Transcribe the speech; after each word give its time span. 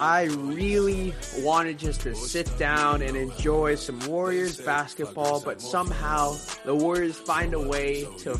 I 0.00 0.24
really 0.24 1.14
wanted 1.38 1.78
just 1.78 2.00
to 2.02 2.14
sit 2.14 2.50
down 2.58 3.02
and 3.02 3.16
enjoy 3.16 3.76
some 3.76 4.00
Warriors 4.08 4.60
basketball, 4.60 5.40
but 5.40 5.60
somehow 5.60 6.36
the 6.64 6.74
Warriors 6.74 7.16
find 7.16 7.54
a 7.54 7.60
way 7.60 8.06
to 8.18 8.38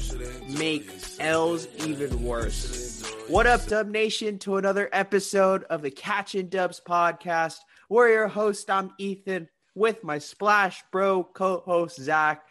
make 0.48 0.90
L's 1.20 1.68
even 1.86 2.24
worse. 2.24 3.02
What 3.28 3.46
up, 3.46 3.64
Dub 3.66 3.88
Nation, 3.88 4.38
to 4.40 4.56
another 4.56 4.88
episode 4.92 5.64
of 5.64 5.82
the 5.82 5.90
Catching 5.90 6.48
Dubs 6.48 6.82
podcast. 6.86 7.58
Warrior 7.88 8.26
host, 8.26 8.68
I'm 8.68 8.90
Ethan 8.98 9.48
with 9.74 10.04
my 10.04 10.18
Splash 10.18 10.82
Bro 10.90 11.24
co 11.34 11.62
host, 11.64 12.00
Zach. 12.00 12.44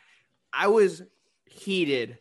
I 0.53 0.67
was 0.67 1.02
heated 1.45 2.17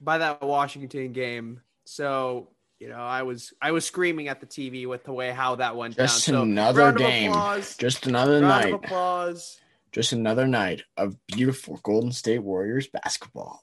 by 0.00 0.18
that 0.18 0.42
Washington 0.42 1.12
game. 1.12 1.60
So 1.84 2.48
you 2.82 2.88
know, 2.88 2.96
I 2.96 3.22
was 3.22 3.52
I 3.62 3.70
was 3.70 3.84
screaming 3.84 4.26
at 4.26 4.40
the 4.40 4.46
TV 4.46 4.88
with 4.88 5.04
the 5.04 5.12
way 5.12 5.30
how 5.30 5.54
that 5.54 5.76
went 5.76 5.96
Just 5.96 6.26
down. 6.26 6.34
So, 6.34 6.42
another 6.42 6.92
game. 6.92 7.30
applause. 7.30 7.76
Just 7.76 8.06
another 8.06 8.40
night. 8.40 8.74
of 8.74 8.82
applause. 8.82 9.60
Just 9.92 10.12
another 10.12 10.48
night 10.48 10.82
of 10.96 11.16
beautiful 11.28 11.78
Golden 11.84 12.10
State 12.10 12.40
Warriors 12.40 12.88
basketball. 12.88 13.62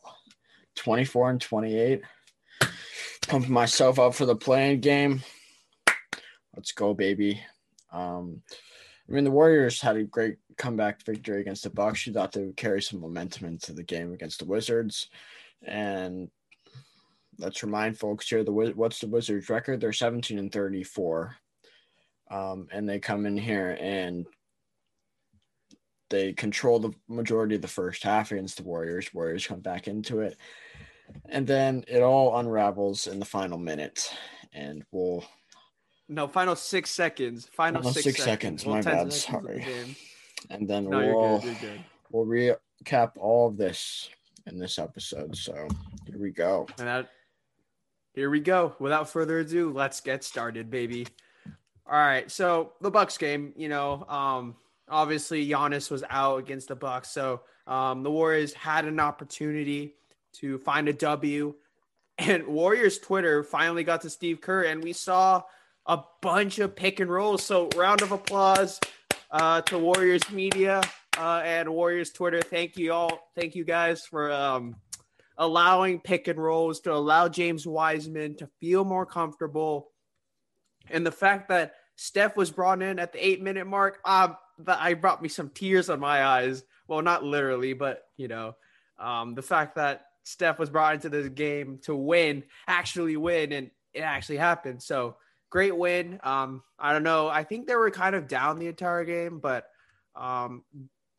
24 0.76 1.32
and 1.32 1.42
28. 1.42 2.02
Pumping 3.28 3.52
myself 3.52 4.00
up 4.00 4.16
for 4.16 4.26
the 4.26 4.38
play-in 4.38 4.80
game. 4.80 5.22
Let's 6.56 6.72
go, 6.72 6.94
baby. 6.94 7.42
Um, 7.92 8.42
I 9.10 9.14
mean, 9.14 9.24
the 9.24 9.32
Warriors 9.32 9.82
had 9.82 9.98
a 9.98 10.04
great 10.04 10.38
comeback 10.58 11.04
victory 11.04 11.42
against 11.42 11.64
the 11.64 11.72
Bucks. 11.72 12.06
You 12.06 12.14
thought 12.14 12.32
they 12.32 12.46
would 12.46 12.58
carry 12.58 12.82
some 12.82 13.02
momentum 13.02 13.48
into 13.48 13.74
the 13.74 13.84
game 13.84 14.14
against 14.14 14.40
the 14.40 14.46
Wizards, 14.46 15.10
and 15.66 16.30
let's 17.40 17.64
remind 17.64 17.98
folks 17.98 18.30
here 18.30 18.44
the 18.44 18.52
what's 18.52 19.00
the 19.00 19.08
Wizards 19.08 19.50
record? 19.50 19.82
They're 19.82 19.94
17 19.94 20.38
and 20.38 20.52
34, 20.52 21.36
um, 22.30 22.68
and 22.72 22.88
they 22.88 23.00
come 23.00 23.26
in 23.26 23.38
here 23.38 23.78
and 23.80 24.28
they 26.10 26.34
control 26.34 26.80
the 26.80 26.94
majority 27.08 27.56
of 27.56 27.62
the 27.62 27.68
first 27.68 28.04
half 28.04 28.32
against 28.32 28.58
the 28.58 28.64
Warriors. 28.64 29.14
Warriors 29.14 29.48
come 29.48 29.62
back 29.62 29.88
into 29.88 30.20
it, 30.20 30.38
and 31.26 31.48
then 31.48 31.84
it 31.88 32.04
all 32.04 32.38
unravels 32.38 33.08
in 33.08 33.18
the 33.18 33.26
final 33.26 33.58
minute, 33.58 34.14
and 34.54 34.84
we'll 34.92 35.26
No, 36.10 36.28
final 36.28 36.56
six 36.56 36.90
seconds. 36.90 37.46
Final, 37.54 37.82
Final 37.82 37.94
six, 37.94 38.04
six 38.04 38.24
seconds. 38.24 38.64
seconds, 38.64 38.66
Well, 38.66 38.76
my 38.76 38.82
bad, 38.82 39.14
seconds 39.14 39.26
of 39.26 39.44
the 39.44 39.62
sorry. 39.62 39.96
and 40.50 40.68
then 40.68 40.90
No, 40.90 40.98
we'll 40.98 41.06
you're 41.06 41.40
good. 41.40 41.44
You're 41.46 41.72
good. 41.72 41.80
we'll 42.12 42.26
recap 42.86 43.12
all 43.18 43.48
of 43.48 43.58
this 43.58 44.10
in 44.48 44.58
this 44.58 44.80
episode. 44.80 45.36
So 45.36 45.68
here 46.08 46.18
we 46.18 46.32
go. 46.32 46.68
And 46.80 46.88
that, 46.88 47.10
here 48.14 48.30
we 48.32 48.40
go. 48.40 48.76
Without 48.80 49.10
further 49.10 49.40
ado, 49.40 49.72
let's 49.72 50.02
get 50.02 50.24
started, 50.24 50.70
baby. 50.72 51.06
All 51.86 51.98
right. 52.00 52.30
So 52.32 52.74
the 52.82 52.90
Bucks 52.92 53.18
game, 53.18 53.54
you 53.56 53.70
know, 53.70 54.04
um, 54.10 54.56
obviously 54.90 55.48
Giannis 55.48 55.92
was 55.92 56.04
out 56.10 56.38
against 56.40 56.70
the 56.70 56.76
Bucks, 56.76 57.12
so 57.12 57.42
um, 57.68 58.02
the 58.02 58.10
Warriors 58.12 58.52
had 58.54 58.86
an 58.86 59.00
opportunity 59.00 59.94
to 60.34 60.58
find 60.58 60.88
a 60.90 60.94
W, 60.94 61.54
and 62.18 62.48
Warriors 62.48 62.98
Twitter 62.98 63.44
finally 63.44 63.84
got 63.84 64.02
to 64.02 64.10
Steve 64.10 64.42
Kerr, 64.42 64.64
and 64.64 64.84
we 64.84 64.94
saw 64.94 65.44
a 65.86 66.00
bunch 66.22 66.60
of 66.60 66.76
pick 66.76 67.00
and 67.00 67.10
rolls. 67.10 67.44
So 67.44 67.70
round 67.76 68.02
of 68.02 68.12
applause 68.12 68.80
uh, 69.32 69.62
to 69.62 69.78
Warriors 69.78 70.30
media 70.32 70.82
uh, 71.18 71.42
and 71.44 71.70
Warriors 71.70 72.12
Twitter. 72.12 72.42
Thank 72.42 72.78
you 72.78 72.94
all. 72.94 73.32
Thank 73.36 73.56
you 73.56 73.64
guys 73.64 74.06
for 74.06 74.32
um, 74.32 74.76
allowing 75.38 76.00
pick 76.00 76.28
and 76.28 76.38
rolls 76.38 76.82
to 76.82 76.94
allow 76.94 77.28
James 77.28 77.66
Wiseman 77.66 78.36
to 78.38 78.50
feel 78.60 78.84
more 78.84 79.06
comfortable. 79.06 79.92
And 80.90 81.06
the 81.06 81.12
fact 81.12 81.50
that 81.50 81.74
Steph 81.96 82.38
was 82.38 82.52
brought 82.52 82.82
in 82.82 83.00
at 83.00 83.12
the 83.12 83.26
eight 83.26 83.42
minute 83.42 83.68
mark, 83.68 84.00
um, 84.06 84.38
I 84.68 84.94
brought 84.94 85.22
me 85.22 85.30
some 85.30 85.50
tears 85.50 85.90
on 85.90 86.00
my 86.00 86.24
eyes. 86.24 86.64
Well, 86.88 87.02
not 87.02 87.24
literally, 87.24 87.74
but 87.74 88.04
you 88.18 88.28
know, 88.28 88.56
um, 88.98 89.36
the 89.36 89.42
fact 89.42 89.76
that 89.76 90.06
Steph 90.24 90.60
was 90.60 90.70
brought 90.70 90.96
into 90.96 91.10
this 91.10 91.30
game 91.30 91.80
to 91.84 91.96
win, 91.96 92.44
actually 92.68 93.18
win, 93.18 93.52
and 93.52 93.72
it 93.94 94.02
actually 94.02 94.38
happened. 94.38 94.82
So 94.82 95.18
great 95.50 95.76
win. 95.76 96.20
Um, 96.24 96.64
I 96.78 96.94
don't 96.94 97.04
know. 97.04 97.28
I 97.28 97.44
think 97.44 97.68
they 97.68 97.76
were 97.76 97.92
kind 97.92 98.16
of 98.16 98.28
down 98.28 98.60
the 98.60 98.68
entire 98.68 99.04
game, 99.04 99.40
but 99.40 99.66
um, 100.16 100.64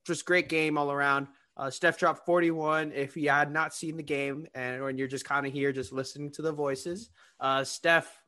just 0.06 0.24
great 0.24 0.48
game 0.48 0.78
all 0.78 0.90
around. 0.90 1.28
Uh, 1.56 1.70
Steph 1.70 1.98
dropped 1.98 2.24
41. 2.24 2.92
If 2.92 3.16
you 3.16 3.28
had 3.28 3.52
not 3.52 3.74
seen 3.74 3.96
the 3.96 4.02
game 4.02 4.46
and 4.54 4.82
when 4.82 4.96
you're 4.96 5.08
just 5.08 5.24
kind 5.24 5.46
of 5.46 5.52
here, 5.52 5.72
just 5.72 5.92
listening 5.92 6.30
to 6.32 6.42
the 6.42 6.52
voices, 6.52 7.10
uh, 7.38 7.64
Steph 7.64 8.22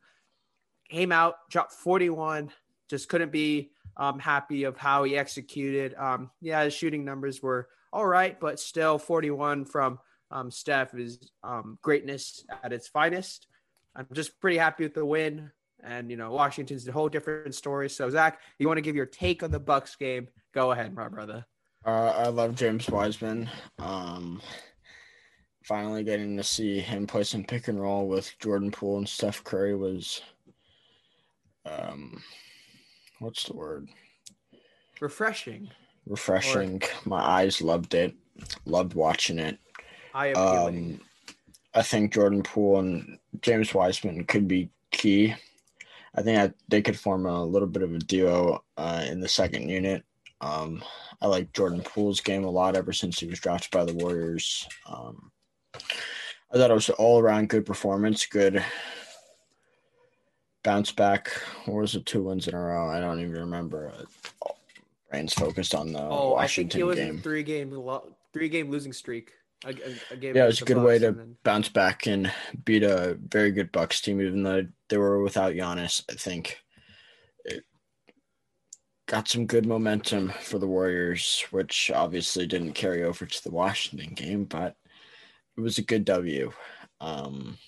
came 0.90 1.12
out, 1.12 1.36
dropped 1.50 1.72
41. 1.72 2.50
Just 2.88 3.08
couldn't 3.08 3.32
be 3.32 3.70
um, 3.96 4.18
happy 4.18 4.64
of 4.64 4.76
how 4.76 5.04
he 5.04 5.16
executed. 5.16 5.94
Um, 5.94 6.30
yeah, 6.40 6.64
his 6.64 6.74
shooting 6.74 7.04
numbers 7.04 7.42
were 7.42 7.68
all 7.92 8.06
right, 8.06 8.38
but 8.38 8.60
still 8.60 8.98
41 8.98 9.64
from 9.64 9.98
um, 10.30 10.50
Steph 10.50 10.94
is 10.94 11.30
um, 11.42 11.78
greatness 11.82 12.44
at 12.62 12.72
its 12.72 12.88
finest. 12.88 13.46
I'm 13.94 14.06
just 14.12 14.40
pretty 14.40 14.56
happy 14.56 14.84
with 14.84 14.94
the 14.94 15.04
win. 15.04 15.50
And 15.82 16.10
you 16.10 16.16
know, 16.16 16.30
Washington's 16.30 16.86
a 16.86 16.92
whole 16.92 17.08
different 17.08 17.54
story. 17.54 17.88
So 17.90 18.08
Zach, 18.08 18.40
you 18.58 18.68
want 18.68 18.78
to 18.78 18.82
give 18.82 18.96
your 18.96 19.06
take 19.06 19.42
on 19.42 19.50
the 19.50 19.58
Bucks 19.58 19.96
game? 19.96 20.28
Go 20.54 20.72
ahead, 20.72 20.94
my 20.94 21.08
brother. 21.08 21.44
Uh, 21.84 22.12
I 22.16 22.28
love 22.28 22.54
James 22.54 22.88
Wiseman. 22.88 23.50
Um, 23.78 24.40
finally 25.64 26.04
getting 26.04 26.36
to 26.36 26.44
see 26.44 26.78
him 26.78 27.06
play 27.06 27.24
some 27.24 27.44
pick 27.44 27.68
and 27.68 27.80
roll 27.80 28.06
with 28.06 28.32
Jordan 28.38 28.70
Poole 28.70 28.98
and 28.98 29.08
Steph 29.08 29.42
Curry 29.42 29.74
was, 29.74 30.20
um, 31.66 32.22
what's 33.18 33.44
the 33.44 33.56
word? 33.56 33.88
Refreshing. 35.00 35.68
Refreshing. 36.06 36.82
My 37.04 37.20
eyes 37.20 37.60
loved 37.60 37.94
it. 37.94 38.14
Loved 38.64 38.94
watching 38.94 39.38
it. 39.38 39.58
Appealing. 40.14 41.00
Um, 41.00 41.00
I 41.74 41.82
think 41.82 42.12
Jordan 42.12 42.42
Poole 42.42 42.80
and 42.80 43.18
James 43.40 43.74
Wiseman 43.74 44.24
could 44.24 44.46
be 44.46 44.70
key. 44.90 45.34
I 46.14 46.22
think 46.22 46.36
that 46.36 46.54
they 46.68 46.82
could 46.82 46.98
form 46.98 47.26
a 47.26 47.44
little 47.44 47.68
bit 47.68 47.82
of 47.82 47.94
a 47.94 47.98
duo 47.98 48.62
uh, 48.76 49.04
in 49.08 49.20
the 49.20 49.28
second 49.28 49.68
unit. 49.68 50.04
Um, 50.40 50.82
I 51.20 51.26
like 51.26 51.52
Jordan 51.52 51.82
Poole's 51.82 52.20
game 52.20 52.44
a 52.44 52.50
lot 52.50 52.76
ever 52.76 52.92
since 52.92 53.18
he 53.18 53.26
was 53.26 53.40
drafted 53.40 53.70
by 53.70 53.84
the 53.84 53.94
Warriors. 53.94 54.68
Um, 54.86 55.30
I 55.74 56.58
thought 56.58 56.70
it 56.70 56.74
was 56.74 56.88
an 56.88 56.96
all 56.98 57.20
around 57.20 57.48
good 57.48 57.64
performance, 57.64 58.26
good 58.26 58.62
bounce 60.62 60.92
back. 60.92 61.30
What 61.64 61.76
was 61.80 61.94
it, 61.94 62.04
two 62.04 62.24
wins 62.24 62.48
in 62.48 62.54
a 62.54 62.60
row? 62.60 62.88
I 62.90 63.00
don't 63.00 63.20
even 63.20 63.32
remember. 63.32 63.92
Brain's 65.10 65.32
focused 65.32 65.74
on 65.74 65.92
the 65.92 66.00
oh, 66.00 66.34
I 66.36 66.46
think 66.46 66.70
Washington 66.72 66.78
he 66.78 66.84
was 66.84 66.96
game. 66.96 67.16
in 67.16 67.22
three 67.22 67.42
game 67.42 67.70
lo- 67.70 68.14
three 68.32 68.48
game 68.48 68.70
losing 68.70 68.92
streak. 68.92 69.32
A, 69.64 69.68
a 69.70 70.16
Yeah, 70.20 70.44
it 70.44 70.46
was 70.46 70.62
a 70.62 70.64
good 70.64 70.82
way 70.82 70.98
to 70.98 71.12
then- 71.12 71.36
bounce 71.44 71.68
back 71.68 72.06
and 72.06 72.32
beat 72.64 72.82
a 72.82 73.16
very 73.28 73.50
good 73.52 73.70
Bucks 73.72 74.00
team, 74.00 74.20
even 74.20 74.42
though 74.42 74.66
they 74.88 74.96
were 74.96 75.22
without 75.22 75.54
Giannis. 75.54 76.02
I 76.10 76.14
think 76.14 76.58
it 77.44 77.64
got 79.06 79.28
some 79.28 79.46
good 79.46 79.66
momentum 79.66 80.30
for 80.42 80.58
the 80.58 80.66
Warriors, 80.66 81.44
which 81.50 81.90
obviously 81.94 82.46
didn't 82.46 82.72
carry 82.72 83.04
over 83.04 83.24
to 83.26 83.44
the 83.44 83.50
Washington 83.50 84.14
game, 84.14 84.44
but 84.44 84.76
it 85.56 85.60
was 85.60 85.78
a 85.78 85.82
good 85.82 86.04
W. 86.06 86.52
Um, 87.00 87.58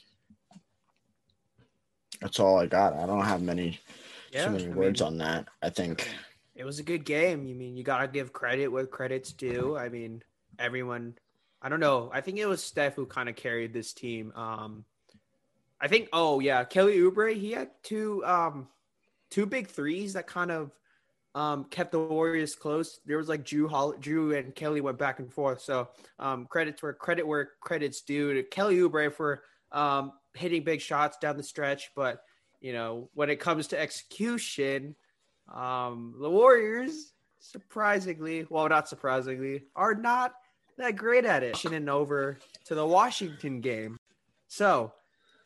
that's 2.21 2.41
all 2.41 2.59
I 2.59 2.67
got. 2.67 2.95
I 2.95 3.07
don't 3.07 3.25
have 3.25 3.43
many 3.43 3.79
yeah, 4.33 4.47
too 4.47 4.53
many 4.53 4.67
I 4.67 4.71
words 4.71 5.01
mean, 5.01 5.07
on 5.09 5.19
that. 5.19 5.49
I 5.63 5.71
think 5.71 6.09
It 6.55 6.65
was 6.65 6.79
a 6.79 6.85
good 6.85 7.05
game. 7.05 7.47
You 7.47 7.55
mean 7.55 7.77
you 7.77 7.83
gotta 7.85 8.09
give 8.09 8.33
credit 8.33 8.69
where 8.69 8.87
credit's 8.87 9.33
due. 9.33 9.77
I 9.77 9.89
mean, 9.89 10.23
everyone. 10.59 11.17
I 11.65 11.71
don't 11.71 11.81
know. 11.81 12.11
I 12.13 12.21
think 12.21 12.37
it 12.39 12.45
was 12.45 12.63
Steph 12.63 12.95
who 12.95 13.07
kind 13.07 13.27
of 13.27 13.37
carried 13.37 13.73
this 13.73 13.95
team. 13.95 14.35
Um, 14.37 14.85
I 15.81 15.89
think. 15.89 16.11
Oh 16.13 16.39
yeah, 16.39 16.63
Kelly 16.65 16.99
Oubre. 16.99 17.35
He 17.35 17.53
had 17.53 17.71
two 17.83 18.23
um, 18.27 18.69
two 19.31 19.47
big 19.47 19.69
threes 19.69 20.13
that 20.13 20.27
kind 20.27 20.51
of 20.51 20.73
um, 21.35 21.65
kept 21.65 21.93
the 21.93 21.99
Warriors 21.99 22.55
close. 22.55 23.01
There 23.07 23.17
was 23.17 23.31
like 23.31 23.45
Jrue, 23.45 23.71
Hol- 23.71 23.95
Jrue 23.95 24.39
and 24.39 24.55
Kelly 24.55 24.83
went 24.83 24.99
back 24.99 25.21
and 25.21 25.33
forth. 25.33 25.63
So 25.63 25.89
um, 26.19 26.47
credits 26.51 26.83
where 26.83 26.93
credit 26.93 27.27
where 27.27 27.53
credits 27.63 28.03
due 28.03 28.35
to 28.35 28.43
Kelly 28.43 28.77
Oubre 28.77 29.11
for 29.11 29.43
um, 29.73 30.13
hitting 30.35 30.65
big 30.65 30.83
shots 30.83 31.17
down 31.17 31.39
the 31.39 31.43
stretch. 31.43 31.93
But 31.97 32.23
you 32.61 32.75
know 32.75 33.09
when 33.15 33.31
it 33.31 33.41
comes 33.41 33.69
to 33.69 33.81
execution, 33.81 34.97
um, 35.51 36.15
the 36.21 36.29
Warriors 36.29 37.15
surprisingly, 37.39 38.47
well 38.51 38.69
not 38.69 38.87
surprisingly, 38.87 39.63
are 39.75 39.95
not 39.95 40.35
that 40.79 40.97
great 40.97 41.25
at 41.25 41.43
it. 41.43 41.65
And 41.65 41.89
over 41.89 42.39
to 42.67 42.75
the 42.75 42.87
Washington 42.87 43.61
game. 43.61 43.97
So, 44.49 44.93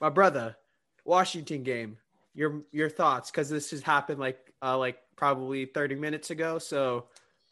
my 0.00 0.08
brother, 0.10 0.56
Washington 1.04 1.62
game. 1.62 1.96
Your 2.34 2.62
your 2.70 2.88
thoughts 2.88 3.30
because 3.30 3.48
this 3.48 3.72
has 3.72 3.82
happened 3.82 4.20
like 4.20 4.38
uh 4.62 4.78
like 4.78 4.98
probably 5.16 5.64
30 5.66 5.96
minutes 5.96 6.30
ago. 6.30 6.58
So 6.60 7.06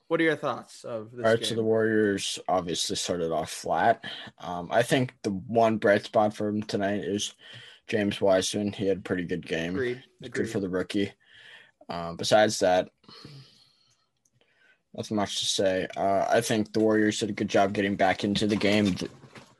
What 0.07 0.21
are 0.21 0.25
your 0.25 0.37
thoughts 0.37 0.85
of 0.85 1.11
this 1.11 1.25
All 1.25 1.31
right, 1.33 1.41
game? 1.41 1.49
so 1.49 1.55
the 1.57 1.65
Warriors 1.65 2.39
obviously 2.47 2.95
started 2.95 3.33
off 3.33 3.51
flat. 3.51 4.05
Um, 4.39 4.69
I 4.71 4.83
think 4.85 5.15
the 5.25 5.31
one 5.31 5.79
bright 5.79 6.05
spot 6.05 6.37
for 6.37 6.47
him 6.47 6.63
tonight 6.63 7.01
is 7.03 7.35
James 7.89 8.21
Wiseman. 8.21 8.71
He 8.73 8.87
had 8.87 8.99
a 8.99 9.01
pretty 9.01 9.25
good 9.25 9.45
game. 9.45 9.75
Agreed. 9.75 10.05
Good 10.31 10.51
for 10.51 10.61
the 10.61 10.69
rookie. 10.69 11.11
Um, 11.89 12.17
besides 12.17 12.61
that, 12.61 12.91
nothing 14.97 15.17
much 15.17 15.39
to 15.41 15.45
say. 15.45 15.87
Uh, 15.97 16.27
I 16.29 16.41
think 16.41 16.73
the 16.73 16.81
Warriors 16.81 17.21
did 17.21 17.31
a 17.31 17.35
good 17.35 17.49
job 17.49 17.73
getting 17.73 17.97
back 17.97 18.25
into 18.25 18.47
the 18.47 18.57
game. 18.57 18.97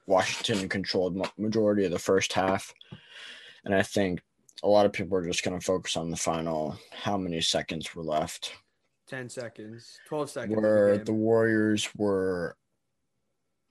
Washington 0.07 0.69
controlled 0.69 1.29
majority 1.37 1.85
of 1.85 1.91
the 1.91 1.99
first 1.99 2.33
half, 2.33 2.73
and 3.65 3.75
I 3.75 3.83
think 3.83 4.21
a 4.63 4.69
lot 4.69 4.87
of 4.87 4.93
people 4.93 5.19
are 5.19 5.27
just 5.27 5.43
going 5.43 5.59
to 5.59 5.65
focus 5.65 5.97
on 5.97 6.11
the 6.11 6.17
final. 6.17 6.77
How 6.93 7.17
many 7.17 7.41
seconds 7.41 7.95
were 7.95 8.05
left? 8.05 8.53
10 9.09 9.29
seconds, 9.29 9.99
12 10.09 10.31
seconds. 10.31 10.57
of 10.57 10.63
the 10.63 10.69
Where 10.69 10.99
the 10.99 11.13
Warriors 11.13 11.89
were. 11.97 12.57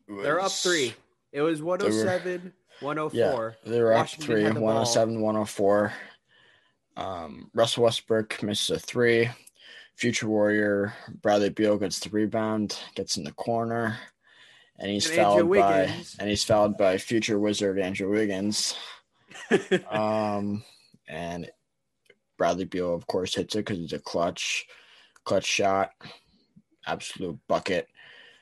They're 0.08 0.40
up 0.40 0.52
three. 0.52 0.94
It 1.32 1.42
was 1.42 1.62
107, 1.62 2.54
104. 2.80 3.58
They 3.66 3.82
were 3.82 3.94
up 3.94 4.08
three, 4.08 4.44
had 4.44 4.56
the 4.56 4.60
ball. 4.60 4.68
107, 4.68 5.22
104. 5.22 5.94
Um, 6.98 7.50
Russell 7.54 7.84
Westbrook 7.84 8.42
misses 8.44 8.78
a 8.78 8.80
three. 8.80 9.30
Future 9.96 10.28
Warrior 10.28 10.94
Bradley 11.22 11.50
Beal 11.50 11.78
gets 11.78 12.00
the 12.00 12.10
rebound, 12.10 12.78
gets 12.96 13.18
in 13.18 13.24
the 13.24 13.32
corner, 13.32 13.98
and 14.78 14.92
he's 14.92 15.08
And 15.08 15.16
fouled 15.16 15.50
by 15.50 15.94
and 16.20 16.30
he's 16.30 16.44
fouled 16.44 16.78
by 16.78 16.98
future 16.98 17.40
Wizard 17.40 17.80
Andrew 17.80 18.10
Wiggins. 18.10 18.76
Um, 19.90 20.64
and 21.10 21.52
Bradley 22.38 22.66
Beal, 22.66 22.94
of 22.94 23.06
course, 23.06 23.36
hits 23.36 23.56
it 23.56 23.66
because 23.66 23.80
it's 23.80 23.94
a 23.94 24.00
clutch, 24.00 24.66
clutch 25.24 25.46
shot, 25.46 25.92
absolute 26.88 27.38
bucket. 27.48 27.88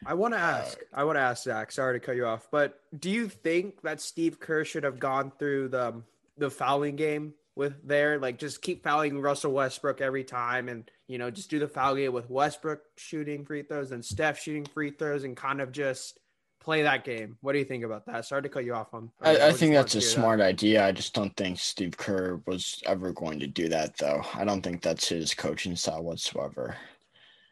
I 0.06 0.14
want 0.14 0.34
to 0.34 0.40
ask. 0.40 0.78
I 0.94 1.04
want 1.04 1.18
to 1.18 1.22
ask 1.22 1.44
Zach. 1.44 1.72
Sorry 1.72 2.00
to 2.00 2.06
cut 2.06 2.16
you 2.16 2.26
off, 2.26 2.48
but 2.52 2.80
do 3.00 3.10
you 3.10 3.28
think 3.28 3.82
that 3.82 4.02
Steve 4.02 4.40
Kerr 4.40 4.64
should 4.64 4.84
have 4.84 5.00
gone 5.00 5.32
through 5.38 5.70
the 5.70 6.02
the 6.38 6.50
fouling 6.50 6.96
game 6.96 7.34
with 7.56 7.76
there, 7.88 8.20
like 8.20 8.38
just 8.38 8.62
keep 8.62 8.84
fouling 8.84 9.20
Russell 9.20 9.54
Westbrook 9.54 10.02
every 10.02 10.24
time, 10.24 10.70
and 10.70 10.90
you 11.08 11.18
know 11.18 11.30
just 11.30 11.50
do 11.50 11.60
the 11.60 11.68
foul 11.68 11.96
game 11.96 12.14
with 12.14 12.30
Westbrook 12.30 12.82
shooting 12.98 13.46
free 13.46 13.64
throws 13.64 13.92
and 13.92 14.04
Steph 14.04 14.40
shooting 14.40 14.66
free 14.66 14.92
throws, 14.92 15.24
and 15.24 15.36
kind 15.36 15.62
of 15.62 15.72
just 15.72 16.20
play 16.60 16.84
that 16.84 17.04
game? 17.04 17.38
What 17.42 17.54
do 17.54 17.60
you 17.60 17.66
think 17.66 17.84
about 17.84 18.06
that? 18.06 18.26
Sorry 18.26 18.42
to 18.42 18.50
cut 18.50 18.66
you 18.66 18.74
off 18.74 18.94
on. 18.94 19.12
I, 19.22 19.48
I 19.48 19.52
think 19.52 19.74
that's 19.74 19.96
a 19.96 20.00
hear 20.00 20.08
that. 20.08 20.14
smart 20.14 20.42
idea. 20.42 20.86
I 20.86 20.92
just 20.92 21.14
don't 21.14 21.36
think 21.36 21.60
Steve 21.60 21.98
Kerr 21.98 22.42
was 22.48 22.82
ever 22.86 23.12
going 23.12 23.40
to 23.40 23.48
do 23.48 23.70
that, 23.70 23.98
though. 23.98 24.22
I 24.34 24.46
don't 24.46 24.62
think 24.62 24.82
that's 24.82 25.10
his 25.10 25.34
coaching 25.34 25.76
style 25.76 26.04
whatsoever. 26.04 26.76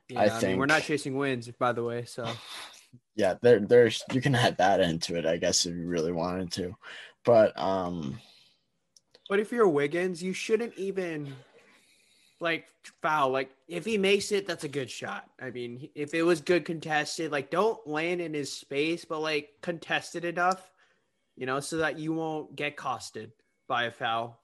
Yeah, 0.10 0.22
I 0.22 0.30
I, 0.30 0.42
mean, 0.42 0.58
we're 0.58 0.66
not 0.66 0.84
chasing 0.84 1.18
wins, 1.18 1.50
by 1.50 1.74
the 1.74 1.84
way. 1.84 2.06
So 2.06 2.28
Yeah, 3.16 3.36
there, 3.42 3.60
there's 3.60 4.04
you 4.14 4.22
can 4.22 4.36
add 4.36 4.58
that 4.58 4.80
into 4.80 5.16
it, 5.16 5.26
I 5.26 5.38
guess, 5.38 5.66
if 5.66 5.76
you 5.76 5.88
really 5.88 6.12
wanted 6.12 6.52
to. 6.54 6.76
But 7.26 7.58
um, 7.60 8.20
But 9.30 9.40
if 9.40 9.52
you're 9.52 9.68
Wiggins, 9.68 10.24
you 10.24 10.34
shouldn't 10.34 10.74
even 10.78 11.36
like 12.42 12.68
foul. 13.02 13.30
Like 13.30 13.52
if 13.68 13.86
he 13.86 13.98
makes 13.98 14.32
it, 14.32 14.48
that's 14.48 14.64
a 14.64 14.70
good 14.70 14.90
shot. 14.90 15.30
I 15.40 15.52
mean, 15.52 15.90
if 15.96 16.14
it 16.14 16.24
was 16.24 16.42
good 16.42 16.66
contested, 16.66 17.32
like 17.32 17.50
don't 17.50 17.86
land 17.88 18.22
in 18.22 18.34
his 18.34 18.52
space, 18.52 19.06
but 19.06 19.20
like 19.20 19.50
contested 19.62 20.26
enough, 20.26 20.72
you 21.36 21.46
know, 21.46 21.60
so 21.60 21.78
that 21.78 22.00
you 22.00 22.14
won't 22.14 22.56
get 22.56 22.78
costed 22.78 23.32
by 23.68 23.84
a 23.84 23.92
foul. 23.92 24.40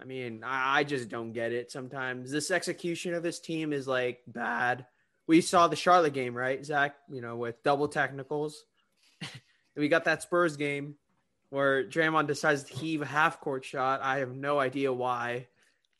I 0.00 0.04
mean, 0.04 0.42
I, 0.44 0.80
I 0.80 0.84
just 0.84 1.08
don't 1.08 1.32
get 1.32 1.52
it 1.52 1.70
sometimes. 1.70 2.30
This 2.30 2.50
execution 2.50 3.14
of 3.14 3.22
this 3.22 3.40
team 3.40 3.72
is 3.72 3.88
like 3.88 4.20
bad. 4.26 4.86
We 5.26 5.40
saw 5.40 5.68
the 5.68 5.76
Charlotte 5.76 6.14
game, 6.14 6.34
right, 6.34 6.64
Zach? 6.64 6.96
You 7.10 7.20
know, 7.20 7.36
with 7.36 7.62
double 7.62 7.88
technicals. 7.88 8.64
we 9.76 9.88
got 9.88 10.04
that 10.04 10.22
Spurs 10.22 10.56
game 10.56 10.96
where 11.50 11.84
Draymond 11.84 12.26
decides 12.26 12.64
to 12.64 12.74
heave 12.74 13.02
a 13.02 13.06
half 13.06 13.40
court 13.40 13.64
shot. 13.64 14.00
I 14.02 14.18
have 14.18 14.34
no 14.34 14.58
idea 14.58 14.92
why. 14.92 15.48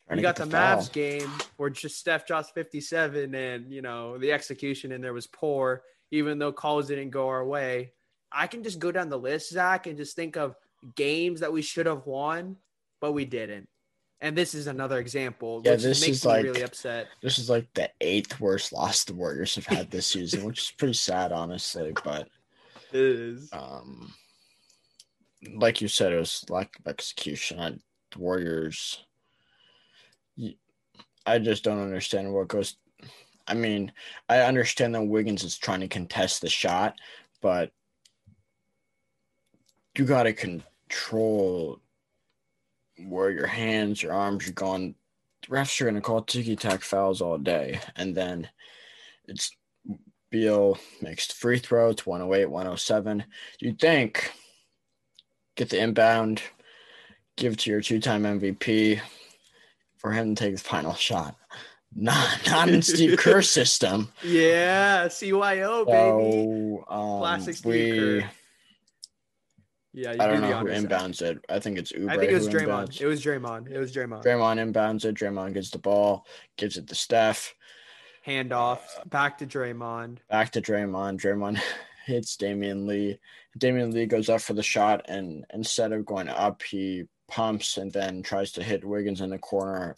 Trying 0.06 0.16
We 0.18 0.22
got 0.22 0.36
the 0.36 0.46
foul. 0.46 0.78
Mavs 0.78 0.92
game 0.92 1.30
where 1.56 1.70
just 1.70 1.98
Steph 1.98 2.26
drops 2.26 2.50
57 2.50 3.34
and, 3.34 3.72
you 3.72 3.82
know, 3.82 4.18
the 4.18 4.32
execution 4.32 4.92
in 4.92 5.00
there 5.00 5.12
was 5.14 5.26
poor, 5.26 5.82
even 6.10 6.38
though 6.38 6.52
calls 6.52 6.88
didn't 6.88 7.10
go 7.10 7.28
our 7.28 7.44
way. 7.44 7.92
I 8.30 8.46
can 8.46 8.62
just 8.62 8.78
go 8.78 8.90
down 8.92 9.08
the 9.10 9.18
list, 9.18 9.50
Zach, 9.50 9.86
and 9.86 9.96
just 9.96 10.16
think 10.16 10.36
of 10.36 10.56
games 10.96 11.40
that 11.40 11.52
we 11.52 11.62
should 11.62 11.86
have 11.86 12.06
won, 12.06 12.56
but 13.00 13.12
we 13.12 13.24
didn't. 13.24 13.68
And 14.20 14.36
this 14.38 14.54
is 14.54 14.68
another 14.68 14.98
example, 15.00 15.62
Yeah, 15.64 15.72
which 15.72 15.82
this 15.82 16.00
makes 16.00 16.18
is 16.18 16.24
me 16.24 16.30
like- 16.30 16.44
really 16.44 16.62
upset. 16.62 17.08
This 17.22 17.38
is 17.38 17.50
like 17.50 17.66
the 17.74 17.90
eighth 18.00 18.38
worst 18.40 18.72
loss 18.72 19.04
the 19.04 19.14
Warriors 19.14 19.54
have 19.56 19.66
had 19.66 19.90
this 19.90 20.06
season, 20.06 20.44
which 20.44 20.60
is 20.60 20.70
pretty 20.70 20.94
sad, 20.94 21.32
honestly. 21.32 21.92
But 22.04 22.28
It 22.92 23.00
is. 23.00 23.48
um, 23.52 24.12
like 25.56 25.80
you 25.80 25.88
said, 25.88 26.12
it 26.12 26.18
was 26.18 26.44
lack 26.48 26.78
of 26.78 26.86
execution. 26.86 27.58
I, 27.58 27.70
the 27.70 28.18
Warriors, 28.18 29.04
I 31.26 31.38
just 31.38 31.64
don't 31.64 31.80
understand 31.80 32.32
what 32.32 32.48
goes. 32.48 32.76
I 33.46 33.54
mean, 33.54 33.92
I 34.28 34.40
understand 34.40 34.94
that 34.94 35.02
Wiggins 35.02 35.44
is 35.44 35.58
trying 35.58 35.80
to 35.80 35.88
contest 35.88 36.40
the 36.40 36.48
shot, 36.48 36.96
but 37.40 37.72
you 39.96 40.04
got 40.04 40.24
to 40.24 40.32
control 40.32 41.80
where 43.06 43.30
your 43.30 43.46
hands, 43.46 44.02
your 44.02 44.12
arms 44.12 44.48
are 44.48 44.52
going. 44.52 44.94
The 45.42 45.48
refs 45.48 45.80
are 45.80 45.84
going 45.84 45.96
to 45.96 46.00
call 46.00 46.22
tiki 46.22 46.56
tack 46.56 46.82
fouls 46.82 47.20
all 47.20 47.38
day, 47.38 47.80
and 47.96 48.14
then 48.14 48.48
it's 49.26 49.54
Beal 50.30 50.78
makes 51.02 51.26
the 51.26 51.34
free 51.34 51.58
throw. 51.58 51.90
It's 51.90 52.06
108, 52.06 52.46
107. 52.46 53.24
You'd 53.60 53.78
think 53.78 54.32
get 55.56 55.68
the 55.68 55.78
inbound, 55.78 56.42
give 57.36 57.56
to 57.58 57.70
your 57.70 57.82
two 57.82 58.00
time 58.00 58.22
MVP 58.22 59.00
for 60.02 60.10
him 60.12 60.34
to 60.34 60.44
take 60.44 60.50
his 60.50 60.60
final 60.60 60.92
shot. 60.94 61.36
Not, 61.94 62.46
not 62.46 62.68
in 62.68 62.82
Steve 62.82 63.18
Kerr's 63.18 63.48
system. 63.48 64.12
Yeah, 64.22 65.06
CYO, 65.06 65.86
baby. 65.86 66.84
So, 66.88 66.94
um, 66.94 67.18
Classic 67.20 67.54
Steve 67.54 67.72
we, 67.72 67.98
Kerr. 67.98 68.30
Yeah, 69.94 70.12
you 70.12 70.20
I 70.20 70.26
do 70.26 70.32
don't 70.32 70.40
know 70.40 70.58
who 70.58 70.66
inbounds 70.66 71.20
it. 71.20 71.44
I 71.50 71.58
think 71.58 71.78
it's 71.78 71.92
Oubre. 71.92 72.10
I 72.10 72.16
think 72.16 72.32
it 72.32 72.34
was 72.34 72.48
Draymond. 72.48 72.88
inbounds. 72.88 73.00
It 73.00 73.06
was 73.06 73.22
Draymond. 73.22 73.70
It 73.70 73.78
was 73.78 73.92
Draymond. 73.92 74.24
Draymond 74.24 74.72
inbounds 74.72 75.04
it. 75.04 75.14
Draymond 75.14 75.54
gets 75.54 75.70
the 75.70 75.78
ball, 75.78 76.26
gives 76.56 76.78
it 76.78 76.88
to 76.88 76.94
Steph. 76.94 77.54
Handoff 78.26 78.80
back 79.06 79.38
to 79.38 79.46
Draymond. 79.46 80.18
Back 80.30 80.52
to 80.52 80.62
Draymond. 80.62 81.20
Draymond 81.20 81.60
hits 82.06 82.36
Damion 82.36 82.86
Lee. 82.86 83.18
Damion 83.58 83.92
Lee 83.92 84.06
goes 84.06 84.30
up 84.30 84.40
for 84.40 84.54
the 84.54 84.62
shot, 84.62 85.04
and 85.08 85.44
instead 85.52 85.92
of 85.92 86.06
going 86.06 86.28
up, 86.28 86.62
he 86.62 87.04
pumps 87.32 87.78
and 87.78 87.90
then 87.90 88.22
tries 88.22 88.52
to 88.52 88.62
hit 88.62 88.84
Wiggins 88.84 89.22
in 89.22 89.30
the 89.30 89.38
corner, 89.38 89.96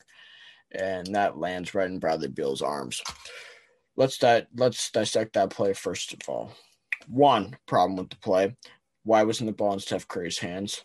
and 0.70 1.14
that 1.14 1.36
lands 1.36 1.74
right 1.74 1.90
in 1.90 1.98
Bradley 1.98 2.28
Beal's 2.28 2.62
arms. 2.62 3.02
Let's 3.96 4.18
that 4.18 4.48
let's 4.56 4.90
dissect 4.90 5.34
that 5.34 5.50
play 5.50 5.72
first 5.72 6.12
of 6.12 6.20
all. 6.28 6.52
One 7.08 7.56
problem 7.66 7.96
with 7.96 8.10
the 8.10 8.16
play: 8.16 8.56
why 9.02 9.24
wasn't 9.24 9.48
the 9.48 9.52
ball 9.52 9.74
in 9.74 9.80
Steph 9.80 10.06
Curry's 10.06 10.38
hands? 10.38 10.84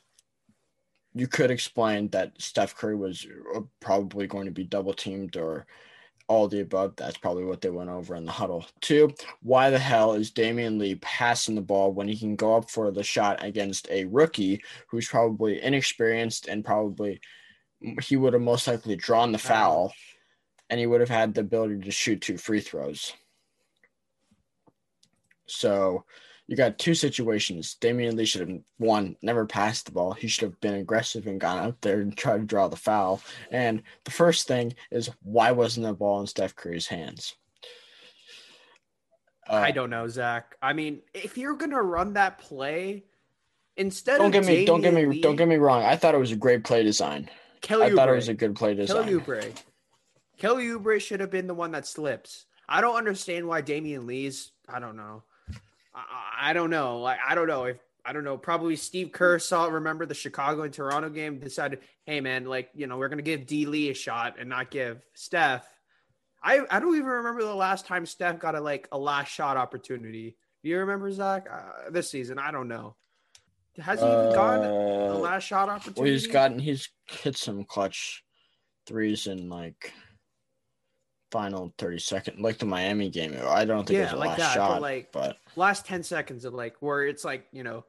You 1.13 1.27
could 1.27 1.51
explain 1.51 2.09
that 2.09 2.33
Steph 2.41 2.75
Curry 2.75 2.95
was 2.95 3.25
uh, 3.55 3.61
probably 3.79 4.27
going 4.27 4.45
to 4.45 4.51
be 4.51 4.63
double 4.63 4.93
teamed 4.93 5.37
or 5.37 5.65
all 6.29 6.47
the 6.47 6.61
above. 6.61 6.95
That's 6.95 7.17
probably 7.17 7.43
what 7.43 7.59
they 7.59 7.71
went 7.71 7.89
over 7.89 8.15
in 8.15 8.23
the 8.23 8.31
huddle. 8.31 8.65
Two, 8.79 9.13
why 9.41 9.71
the 9.71 9.79
hell 9.79 10.13
is 10.13 10.31
Damion 10.31 10.79
Lee 10.79 10.95
passing 10.95 11.55
the 11.55 11.61
ball 11.61 11.91
when 11.91 12.07
he 12.07 12.17
can 12.17 12.35
go 12.35 12.55
up 12.55 12.69
for 12.69 12.91
the 12.91 13.03
shot 13.03 13.43
against 13.43 13.89
a 13.89 14.05
rookie 14.05 14.61
who's 14.87 15.09
probably 15.09 15.61
inexperienced 15.61 16.47
and 16.47 16.63
probably 16.63 17.19
he 18.01 18.15
would 18.15 18.33
have 18.33 18.41
most 18.41 18.67
likely 18.67 18.95
drawn 18.95 19.31
the 19.31 19.37
uh-huh. 19.37 19.47
foul 19.47 19.93
and 20.69 20.79
he 20.79 20.85
would 20.85 21.01
have 21.01 21.09
had 21.09 21.33
the 21.33 21.41
ability 21.41 21.79
to 21.79 21.91
shoot 21.91 22.21
two 22.21 22.37
free 22.37 22.61
throws. 22.61 23.13
So 25.47 26.05
you 26.49 26.55
got 26.55 26.79
two 26.79 26.95
situations. 26.95 27.77
Damion 27.79 28.17
Lee 28.17 28.25
should 28.25 28.49
have 28.49 28.59
one 28.79 29.15
never 29.21 29.45
passed 29.45 29.85
the 29.85 29.91
ball. 29.91 30.13
He 30.13 30.27
should 30.27 30.45
have 30.45 30.59
been 30.61 30.73
aggressive 30.73 31.27
and 31.27 31.39
gone 31.39 31.59
out 31.59 31.79
there 31.81 32.01
and 32.01 32.17
tried 32.17 32.39
to 32.39 32.45
draw 32.45 32.67
the 32.67 32.75
foul. 32.75 33.21
And 33.51 33.83
the 34.03 34.09
first 34.09 34.47
thing 34.47 34.73
is 34.89 35.11
why 35.21 35.51
wasn't 35.51 35.85
the 35.85 35.93
ball 35.93 36.21
in 36.21 36.25
Steph 36.25 36.55
Curry's 36.55 36.87
hands? 36.87 37.35
Uh, 39.47 39.57
I 39.57 39.69
don't 39.69 39.91
know, 39.91 40.07
Zach. 40.07 40.55
I 40.59 40.73
mean, 40.73 41.03
if 41.13 41.37
you're 41.37 41.55
gonna 41.55 41.83
run 41.83 42.13
that 42.13 42.39
play, 42.39 43.03
instead 43.77 44.17
don't 44.17 44.27
of 44.27 44.31
get 44.33 44.45
me 44.47 44.65
don't 44.65 44.81
get 44.81 44.95
me 44.95 45.05
Lee- 45.05 45.21
don't 45.21 45.35
get 45.35 45.47
me 45.47 45.57
wrong. 45.57 45.83
I 45.83 45.97
thought 45.97 46.15
it 46.15 46.19
was 46.19 46.31
a 46.31 46.35
great 46.35 46.63
play 46.63 46.81
design. 46.81 47.29
Kelly 47.61 47.85
I 47.85 47.93
thought 47.93 48.09
it 48.09 48.15
was 48.15 48.27
a 48.27 48.33
good 48.33 48.55
play 48.55 48.73
design. 48.73 49.03
Kelly 49.03 49.19
Oubre. 49.19 49.53
Kelly 50.37 50.65
Oubre 50.65 50.99
should 50.99 51.19
have 51.19 51.29
been 51.29 51.45
the 51.45 51.53
one 51.53 51.73
that 51.73 51.85
slips. 51.85 52.47
I 52.67 52.81
don't 52.81 52.95
understand 52.95 53.47
why 53.47 53.61
Damion 53.61 54.07
Lee's. 54.07 54.51
I 54.67 54.79
don't 54.79 54.95
know. 54.95 55.21
I, 55.93 56.49
I 56.49 56.53
don't 56.53 56.69
know. 56.69 56.99
Like 56.99 57.19
I 57.27 57.35
don't 57.35 57.47
know 57.47 57.65
if 57.65 57.77
I 58.05 58.13
don't 58.13 58.23
know. 58.23 58.37
Probably 58.37 58.75
Steve 58.75 59.11
Kerr 59.11 59.39
saw. 59.39 59.65
Remember 59.67 60.05
the 60.05 60.13
Chicago 60.13 60.63
and 60.63 60.73
Toronto 60.73 61.09
game? 61.09 61.39
Decided, 61.39 61.79
hey 62.05 62.21
man, 62.21 62.45
like 62.45 62.69
you 62.73 62.87
know, 62.87 62.97
we're 62.97 63.09
gonna 63.09 63.21
give 63.21 63.45
D 63.45 63.65
Lee 63.65 63.89
a 63.89 63.93
shot 63.93 64.35
and 64.39 64.49
not 64.49 64.71
give 64.71 65.01
Steph. 65.13 65.67
I 66.41 66.61
I 66.69 66.79
don't 66.79 66.95
even 66.95 67.05
remember 67.07 67.43
the 67.43 67.53
last 67.53 67.85
time 67.85 68.05
Steph 68.05 68.39
got 68.39 68.55
a 68.55 68.61
like 68.61 68.87
a 68.91 68.97
last 68.97 69.29
shot 69.29 69.57
opportunity. 69.57 70.37
Do 70.63 70.69
you 70.69 70.77
remember 70.79 71.11
Zach 71.11 71.47
uh, 71.51 71.89
this 71.89 72.09
season? 72.09 72.39
I 72.39 72.51
don't 72.51 72.67
know. 72.67 72.95
Has 73.77 73.99
he 74.01 74.05
even 74.05 74.33
gotten 74.33 74.65
a 74.65 75.15
Uh, 75.15 75.17
last 75.19 75.43
shot 75.43 75.69
opportunity? 75.69 76.01
well, 76.01 76.09
he's 76.11 76.27
gotten 76.27 76.59
he's 76.59 76.89
hit 77.07 77.37
some 77.37 77.63
clutch 77.63 78.23
threes 78.85 79.27
in 79.27 79.49
like 79.49 79.93
final 81.31 81.73
thirty 81.77 81.99
second, 81.99 82.41
like 82.41 82.57
the 82.57 82.65
Miami 82.65 83.09
game. 83.09 83.35
I 83.47 83.65
don't 83.65 83.85
think 83.87 83.99
it 83.99 84.03
was 84.03 84.11
Yeah, 84.11 84.17
a 84.17 84.19
like 84.19 84.37
last 84.37 84.39
that, 84.39 84.55
but, 84.57 84.67
shot, 84.67 84.81
like- 84.81 85.11
but 85.11 85.37
last 85.55 85.85
10 85.85 86.03
seconds 86.03 86.45
of 86.45 86.53
like 86.53 86.75
where 86.79 87.05
it's 87.05 87.23
like 87.25 87.47
you 87.51 87.63
know 87.63 87.85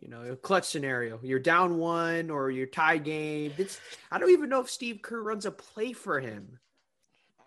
you 0.00 0.08
know 0.08 0.22
a 0.22 0.36
clutch 0.36 0.64
scenario 0.64 1.18
you're 1.22 1.38
down 1.38 1.78
one 1.78 2.28
or 2.30 2.50
you're 2.50 2.66
tie 2.66 2.98
game 2.98 3.50
it's 3.56 3.80
i 4.12 4.18
don't 4.18 4.30
even 4.30 4.50
know 4.50 4.60
if 4.60 4.68
steve 4.68 5.00
kerr 5.00 5.22
runs 5.22 5.46
a 5.46 5.50
play 5.50 5.92
for 5.94 6.20
him 6.20 6.58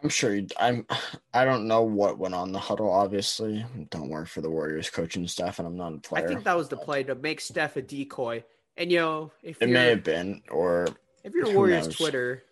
I'm 0.01 0.07
sure 0.07 0.33
he, 0.33 0.47
I'm. 0.57 0.87
I 1.33 1.43
don't 1.43 1.67
know 1.67 1.81
what 1.81 2.17
went 2.17 2.33
on 2.33 2.53
the 2.53 2.57
huddle. 2.59 2.89
Obviously, 2.89 3.65
don't 3.89 4.07
work 4.07 4.29
for 4.29 4.39
the 4.39 4.49
Warriors 4.49 4.89
coaching 4.89 5.27
staff, 5.27 5.59
and 5.59 5.67
I'm 5.67 5.75
not 5.75 5.93
a 5.93 5.97
player. 5.97 6.23
I 6.23 6.27
think 6.29 6.45
that 6.45 6.55
was 6.55 6.69
the 6.69 6.77
play 6.77 7.03
to 7.03 7.15
make 7.15 7.41
steph 7.41 7.75
a 7.75 7.81
decoy 7.81 8.45
and 8.77 8.89
you 8.93 8.99
know 8.99 9.31
if 9.43 9.61
it 9.61 9.67
may 9.67 9.89
have 9.89 10.05
been, 10.05 10.41
or 10.49 10.87
if 11.25 11.33
you're 11.33 11.53
warriors 11.53 11.87
knows? 11.87 11.97
twitter 11.97 12.43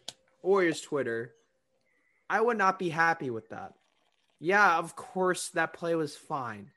warriors 0.44 0.82
twitter 0.82 1.34
i 2.30 2.40
would 2.40 2.58
not 2.58 2.80
be 2.80 2.90
happy 2.90 3.30
with 3.30 3.50
that 3.50 3.74
yeah 4.40 4.78
of 4.78 4.96
course 4.96 5.50
that 5.50 5.74
play 5.74 5.96
was 5.96 6.16
fine 6.16 6.70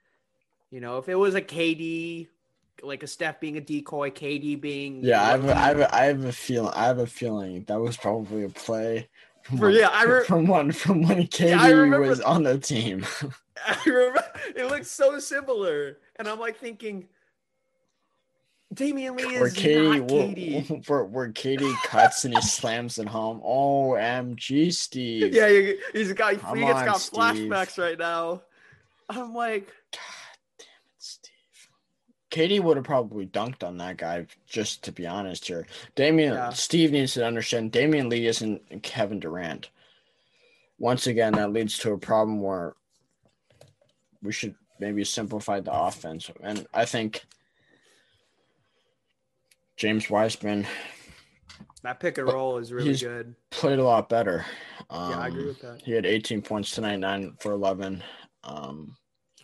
you 0.70 0.80
know 0.80 0.98
if 0.98 1.08
it 1.08 1.14
was 1.14 1.34
a 1.34 1.42
kd 1.42 2.28
like 2.82 3.02
a 3.02 3.06
steph 3.06 3.40
being 3.40 3.56
a 3.56 3.60
decoy 3.60 4.10
kd 4.10 4.60
being 4.60 5.04
yeah, 5.04 5.22
I 5.22 5.30
have, 5.32 5.44
a, 5.46 5.56
I 5.56 5.66
have, 5.66 5.80
a, 5.80 5.94
I 5.94 6.04
have 6.04 6.24
a 6.24 6.32
feeling. 6.32 6.72
I 6.74 6.84
have 6.86 6.98
a 6.98 7.06
feeling 7.06 7.64
that 7.64 7.80
was 7.80 7.96
probably 7.96 8.44
a 8.44 8.48
play. 8.48 9.08
From 9.42 9.58
For- 9.58 9.64
when, 9.66 9.74
yeah, 9.74 9.88
I 9.88 10.04
re- 10.04 10.24
from 10.24 10.46
one 10.46 10.72
from 10.72 11.02
when 11.02 11.26
KD 11.26 11.48
Yeah, 11.48 11.66
remember 11.68 12.06
was 12.06 12.20
on 12.20 12.42
the 12.42 12.58
team. 12.58 13.06
I 13.66 13.78
remember 13.86 14.24
it 14.56 14.66
looks 14.66 14.90
so 14.90 15.18
similar, 15.18 15.98
and 16.16 16.28
I'm 16.28 16.38
like 16.38 16.58
thinking, 16.58 17.08
Damion 18.74 19.16
Lee 19.16 19.24
where 19.26 19.46
is 19.48 19.54
KD, 19.54 19.98
not 20.00 20.08
KD. 20.08 20.88
where, 20.88 21.04
where 21.04 21.28
KD 21.32 21.74
cuts 21.84 22.24
and 22.24 22.34
he 22.34 22.40
slams 22.40 22.98
it 22.98 23.08
home. 23.08 23.40
OMG, 23.40 24.72
Steve. 24.72 25.34
Yeah, 25.34 25.48
he, 25.48 25.76
he's 25.92 26.12
got 26.12 26.34
he 26.34 26.38
Come 26.38 26.58
gets 26.60 26.78
on, 26.78 26.86
got 26.86 27.00
Steve. 27.00 27.18
flashbacks 27.20 27.78
right 27.78 27.98
now. 27.98 28.42
I'm 29.08 29.34
like, 29.34 29.66
God 29.92 30.00
damn 30.58 30.66
it, 30.66 30.94
Steve. 30.98 31.32
KD 32.30 32.60
would 32.62 32.76
have 32.76 32.86
probably 32.86 33.26
dunked 33.26 33.64
on 33.64 33.76
that 33.78 33.96
guy, 33.96 34.26
just 34.46 34.84
to 34.84 34.92
be 34.92 35.04
honest 35.04 35.48
here. 35.48 35.66
Damion, 35.96 36.34
Yeah. 36.34 36.50
Steve 36.50 36.92
needs 36.92 37.14
to 37.14 37.26
understand 37.26 37.72
Damion 37.72 38.08
Lee 38.08 38.28
isn't 38.28 38.84
Kevin 38.84 39.18
Durant. 39.18 39.70
Once 40.78 41.08
again, 41.08 41.32
that 41.32 41.52
leads 41.52 41.76
to 41.78 41.90
a 41.92 41.98
problem 41.98 42.40
where 42.40 42.74
we 44.22 44.30
should 44.32 44.54
maybe 44.78 45.02
simplify 45.04 45.58
the 45.58 45.72
offense. 45.72 46.30
And 46.40 46.66
I 46.72 46.84
think 46.84 47.24
James 49.80 50.10
Wiseman 50.10 50.66
that 51.82 51.98
pick 51.98 52.18
and 52.18 52.28
roll 52.28 52.58
is 52.58 52.70
really 52.70 52.88
He's- 52.88 53.02
good. 53.02 53.34
played 53.48 53.78
a 53.78 53.82
lot 53.82 54.10
better. 54.10 54.44
Um, 54.90 55.10
Yeah, 55.12 55.18
I 55.18 55.28
agree 55.28 55.46
with 55.46 55.60
that. 55.62 55.80
He 55.82 55.92
had 55.92 56.04
18 56.04 56.42
points 56.42 56.72
tonight, 56.72 56.96
nine 56.96 57.34
for 57.40 57.52
11. 57.52 58.04
Um, 58.44 58.94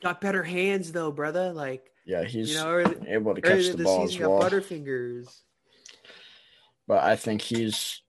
Got 0.02 0.20
better 0.20 0.42
hands 0.42 0.92
though, 0.92 1.10
brother. 1.10 1.54
Like 1.54 1.90
yeah, 2.04 2.24
he's 2.24 2.50
you 2.52 2.58
know, 2.58 2.68
early, 2.70 3.08
able 3.08 3.34
to 3.34 3.40
catch 3.40 3.68
the 3.68 3.82
ball 3.82 4.04
as 4.04 4.18
well. 4.18 4.38
got 4.38 4.52
butterfingers. 4.52 5.40
but 6.86 7.02
I 7.02 7.16
think 7.16 7.40
he's 7.40 8.02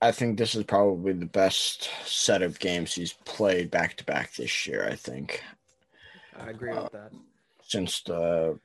I 0.00 0.12
think 0.12 0.38
this 0.38 0.54
is 0.54 0.64
probably 0.64 1.12
the 1.12 1.26
best 1.26 1.90
set 2.06 2.40
of 2.40 2.58
games 2.58 2.94
he's 2.94 3.12
played 3.26 3.70
back 3.70 3.96
to 3.98 4.04
back 4.04 4.34
this 4.34 4.66
year, 4.66 4.86
I 4.90 4.94
think, 4.94 5.42
I 6.34 6.48
agree 6.50 6.72
Uh, 6.72 6.84
with 6.84 6.92
that. 6.92 7.12
since 7.62 8.00
the 8.02 8.58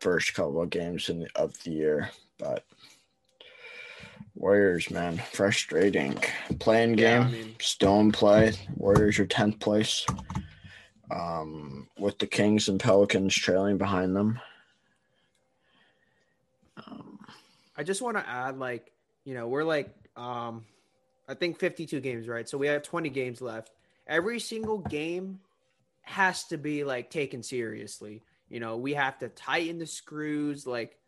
first 0.00 0.34
couple 0.34 0.62
of 0.62 0.70
games 0.70 1.08
in 1.08 1.20
the, 1.20 1.28
of 1.36 1.60
the 1.64 1.70
year. 1.70 2.10
But 2.38 2.64
Warriors, 4.34 4.90
man, 4.90 5.18
frustrating. 5.32 6.18
Playing 6.60 6.96
Yeah, 6.98 7.18
game, 7.18 7.22
I 7.22 7.30
mean- 7.30 7.56
in 7.80 8.12
play. 8.12 8.52
Warriors 8.76 9.18
are 9.18 9.26
tenth 9.26 9.58
place. 9.58 10.06
Um, 11.10 11.88
with 11.98 12.18
the 12.18 12.26
Kings 12.26 12.68
and 12.68 12.78
Pelicans 12.78 13.34
trailing 13.34 13.78
behind 13.78 14.14
them. 14.14 14.38
Um, 16.76 17.18
I 17.76 17.82
just 17.82 18.02
want 18.02 18.16
to 18.18 18.28
add, 18.28 18.58
like, 18.58 18.92
you 19.24 19.34
know, 19.34 19.48
we're 19.48 19.64
like, 19.64 19.88
um, 20.16 20.64
I 21.26 21.34
think 21.34 21.58
52 21.58 22.00
games, 22.00 22.28
right? 22.28 22.48
So 22.48 22.58
we 22.58 22.66
have 22.66 22.82
20 22.82 23.08
games 23.08 23.40
left. 23.40 23.70
Every 24.06 24.38
single 24.38 24.78
game 24.78 25.40
has 26.02 26.44
to 26.44 26.56
be 26.58 26.84
like 26.84 27.10
taken 27.10 27.42
seriously. 27.42 28.22
You 28.48 28.60
know, 28.60 28.76
we 28.76 28.94
have 28.94 29.18
to 29.18 29.28
tighten 29.28 29.78
the 29.78 29.86
screws. 29.86 30.66
Like, 30.66 30.98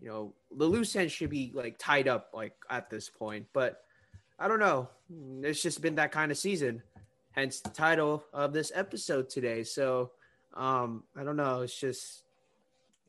you 0.00 0.08
know, 0.08 0.34
the 0.56 0.64
loose 0.64 0.94
end 0.96 1.10
should 1.10 1.30
be 1.30 1.52
like 1.54 1.76
tied 1.78 2.08
up, 2.08 2.30
like 2.34 2.54
at 2.70 2.90
this 2.90 3.08
point. 3.08 3.46
But 3.52 3.82
I 4.38 4.48
don't 4.48 4.60
know. 4.60 4.88
It's 5.42 5.62
just 5.62 5.80
been 5.80 5.96
that 5.96 6.12
kind 6.12 6.30
of 6.30 6.38
season. 6.38 6.82
Hence 7.32 7.60
the 7.60 7.70
title 7.70 8.24
of 8.32 8.52
this 8.52 8.72
episode 8.74 9.28
today. 9.28 9.62
So, 9.62 10.10
um, 10.54 11.04
I 11.16 11.24
don't 11.24 11.36
know. 11.36 11.62
It's 11.62 11.78
just 11.78 12.24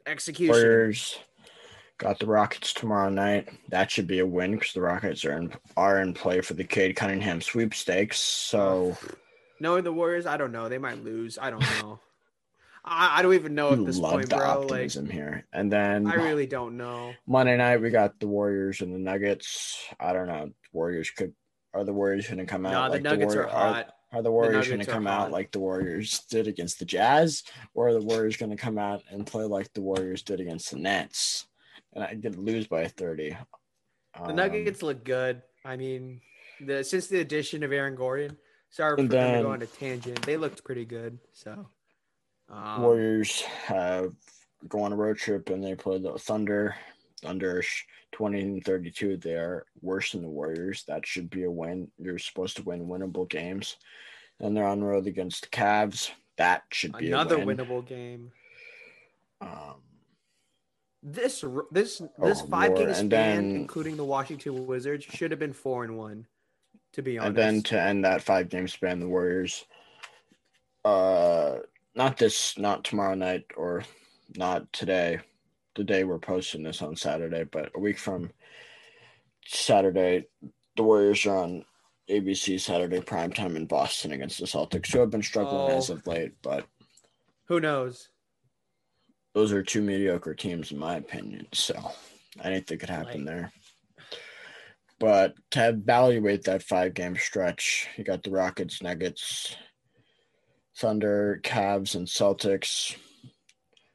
execution. 0.05 0.53
Warriors 0.53 1.17
got 1.97 2.19
the 2.19 2.25
Rockets 2.25 2.73
tomorrow 2.73 3.09
night. 3.09 3.49
That 3.69 3.91
should 3.91 4.07
be 4.07 4.19
a 4.19 4.25
win 4.25 4.51
because 4.53 4.73
the 4.73 4.81
Rockets 4.81 5.25
are 5.25 5.37
in 5.37 5.53
are 5.77 6.01
in 6.01 6.13
play 6.13 6.41
for 6.41 6.53
the 6.53 6.63
Cade 6.63 6.95
Cunningham 6.95 7.41
sweepstakes. 7.41 8.19
So 8.19 8.97
Knowing 9.59 9.83
the 9.83 9.93
Warriors, 9.93 10.25
I 10.25 10.37
don't 10.37 10.51
know. 10.51 10.69
They 10.69 10.77
might 10.77 11.03
lose. 11.03 11.37
I 11.39 11.49
don't 11.49 11.61
know. 11.81 11.99
I, 12.85 13.19
I 13.19 13.21
don't 13.21 13.33
even 13.33 13.55
know 13.55 13.71
at 13.73 13.85
this 13.85 13.97
love 13.97 14.13
point, 14.13 14.29
the 14.29 14.37
bro. 14.37 14.61
Like, 14.61 14.91
here. 14.91 15.45
And 15.53 15.71
then 15.71 16.07
I 16.07 16.15
really 16.15 16.47
don't 16.47 16.77
know. 16.77 17.13
Monday 17.27 17.57
night 17.57 17.81
we 17.81 17.89
got 17.89 18.19
the 18.19 18.27
Warriors 18.27 18.81
and 18.81 18.93
the 18.93 18.99
Nuggets. 18.99 19.83
I 19.99 20.13
don't 20.13 20.27
know. 20.27 20.51
Warriors 20.71 21.09
could 21.11 21.33
are 21.73 21.83
the 21.83 21.93
Warriors 21.93 22.25
going 22.27 22.39
to 22.39 22.45
come 22.45 22.65
out? 22.65 22.71
No, 22.71 22.83
the 22.85 22.89
like 22.93 23.01
Nuggets 23.03 23.35
Warrior- 23.35 23.49
are 23.49 23.73
hot. 23.73 23.93
Are 24.11 24.23
the 24.23 24.31
Warriors 24.31 24.67
going 24.67 24.79
to 24.79 24.89
are 24.89 24.93
come 24.93 25.05
out 25.05 25.19
hot. 25.19 25.31
like 25.31 25.51
the 25.51 25.59
Warriors 25.59 26.21
did 26.31 26.47
against 26.47 26.79
the 26.79 26.85
Jazz, 26.85 27.43
or 27.75 27.89
are 27.89 27.93
the 27.93 28.01
Warriors 28.01 28.37
going 28.37 28.49
to 28.49 28.55
come 28.55 28.79
out 28.79 29.03
and 29.11 29.27
play 29.27 29.43
like 29.43 29.71
the 29.73 29.81
Warriors 29.81 30.23
did 30.23 30.39
against 30.39 30.71
the 30.71 30.77
Nets? 30.79 31.45
And 31.93 32.03
I 32.03 32.15
did 32.15 32.35
lose 32.35 32.65
by 32.67 32.87
thirty. 32.87 33.37
The 34.15 34.23
Um, 34.29 34.35
Nuggets 34.35 34.81
look 34.81 35.03
good. 35.03 35.43
I 35.63 35.75
mean, 35.75 36.21
the 36.59 36.83
since 36.83 37.05
the 37.05 37.19
addition 37.19 37.61
of 37.61 37.71
Aaron 37.71 37.93
Gordon, 37.95 38.35
sorry 38.71 38.95
for 38.95 39.01
And 39.01 39.09
going 39.11 39.33
to 39.35 39.43
go 39.43 39.51
on 39.51 39.61
a 39.61 39.67
tangent. 39.67 40.23
They 40.23 40.37
looked 40.37 40.63
pretty 40.63 40.85
good. 40.85 41.19
So, 41.33 41.67
um, 42.49 42.81
Warriors 42.81 43.41
have 43.41 44.13
go 44.67 44.81
on 44.81 44.91
a 44.91 44.95
road 44.95 45.17
trip 45.17 45.49
and 45.49 45.63
they 45.63 45.75
play 45.75 45.99
the 45.99 46.17
Thunder. 46.17 46.75
Thunder 47.21 47.61
20 48.13 48.41
and 48.41 48.63
32. 48.63 49.17
They 49.17 49.33
are 49.35 49.65
worse 49.81 50.11
than 50.13 50.21
the 50.21 50.29
Warriors. 50.29 50.83
That 50.87 51.05
should 51.05 51.29
be 51.29 51.43
a 51.43 51.51
win. 51.51 51.89
You're 51.97 52.17
supposed 52.17 52.55
to 52.57 52.63
win 52.63 52.87
winnable 52.87 53.29
games. 53.29 53.75
And 54.39 54.55
they're 54.55 54.65
on 54.65 54.79
the 54.79 54.85
road 54.85 55.05
against 55.05 55.41
the 55.43 55.47
Cavs. 55.49 56.11
That 56.37 56.63
should 56.71 56.97
be 56.97 57.07
another 57.07 57.37
win. 57.43 57.57
winnable 57.57 57.85
game. 57.85 58.31
Um, 59.41 59.81
This 61.03 61.43
this 61.71 61.99
this 62.17 62.41
Oh, 62.41 62.47
five 62.47 62.75
game 62.75 62.85
Lord. 62.85 62.95
Span, 62.95 63.09
then- 63.09 63.55
including 63.55 63.97
the 63.97 64.05
Washington 64.05 64.65
Wizards, 64.65 65.03
should 65.05 65.31
have 65.31 65.39
been 65.39 65.53
four 65.53 65.83
and 65.83 65.97
one. 65.97 66.25
To 66.93 67.01
be 67.01 67.17
honest, 67.17 67.27
and 67.27 67.37
then 67.37 67.63
to 67.63 67.79
end 67.81 68.03
that 68.05 68.21
five 68.23 68.49
game 68.49 68.67
span, 68.67 68.99
the 68.99 69.07
Warriors, 69.07 69.65
uh, 70.83 71.57
not 71.95 72.17
this, 72.17 72.57
not 72.57 72.83
tomorrow 72.83 73.15
night 73.15 73.45
or 73.55 73.83
not 74.35 74.71
today, 74.73 75.19
the 75.75 75.83
day 75.83 76.03
we're 76.03 76.19
posting 76.19 76.63
this 76.63 76.81
on 76.81 76.95
Saturday, 76.95 77.43
but 77.43 77.71
a 77.75 77.79
week 77.79 77.97
from 77.97 78.31
Saturday, 79.45 80.25
the 80.75 80.83
Warriors 80.83 81.25
are 81.25 81.37
on 81.37 81.65
ABC 82.09 82.59
Saturday 82.59 82.99
primetime 82.99 83.55
in 83.55 83.65
Boston 83.65 84.11
against 84.11 84.39
the 84.39 84.45
Celtics, 84.45 84.91
who 84.91 84.99
have 84.99 85.09
been 85.09 85.23
struggling 85.23 85.71
Oh. 85.71 85.77
as 85.77 85.89
of 85.89 86.05
late, 86.07 86.33
but 86.41 86.67
who 87.45 87.59
knows? 87.59 88.09
those 89.35 89.53
are 89.53 89.61
two 89.63 89.81
mediocre 89.81 90.33
teams, 90.33 90.71
in 90.71 90.77
my 90.79 90.95
opinion. 90.97 91.47
So 91.53 91.91
anything 92.43 92.79
could 92.79 92.89
happen 92.89 93.23
Like- 93.23 93.25
there. 93.25 93.51
But 94.97 95.35
to 95.51 95.69
evaluate 95.69 96.43
that 96.43 96.63
five 96.63 96.93
game 96.95 97.15
stretch, 97.15 97.87
you 97.95 98.03
got 98.03 98.23
the 98.23 98.31
Rockets, 98.31 98.81
Nuggets, 98.81 99.55
Thunder, 100.79 101.41
Cavs, 101.43 101.95
and 101.95 102.07
Celtics. 102.07 102.95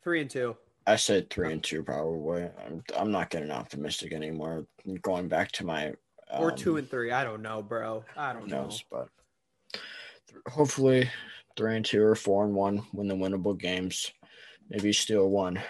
Three 0.02 0.20
and 0.20 0.30
two. 0.30 0.56
I 0.86 0.96
said 0.96 1.30
three 1.30 1.50
and 1.50 1.62
two 1.62 1.82
probably. 1.82 2.42
I'm, 2.42 2.84
I'm 2.94 3.10
not 3.10 3.30
getting 3.30 3.50
optimistic 3.50 4.12
anymore. 4.12 4.66
Going 5.00 5.28
back 5.28 5.50
to 5.52 5.64
my 5.64 5.94
or 6.30 6.52
um, 6.52 6.56
two 6.56 6.76
and 6.76 6.88
three. 6.88 7.10
I 7.10 7.24
don't 7.24 7.40
know, 7.40 7.62
bro. 7.62 8.04
I 8.16 8.34
don't 8.34 8.48
know. 8.48 8.64
knows, 8.64 8.84
but 8.90 9.08
hopefully 10.46 11.10
three 11.56 11.76
and 11.76 11.84
two 11.84 12.02
or 12.02 12.14
four 12.14 12.44
and 12.44 12.54
one 12.54 12.82
win 12.92 13.08
the 13.08 13.14
winnable 13.14 13.58
games. 13.58 14.12
Maybe 14.68 14.92
steal 14.92 15.28
one. 15.30 15.62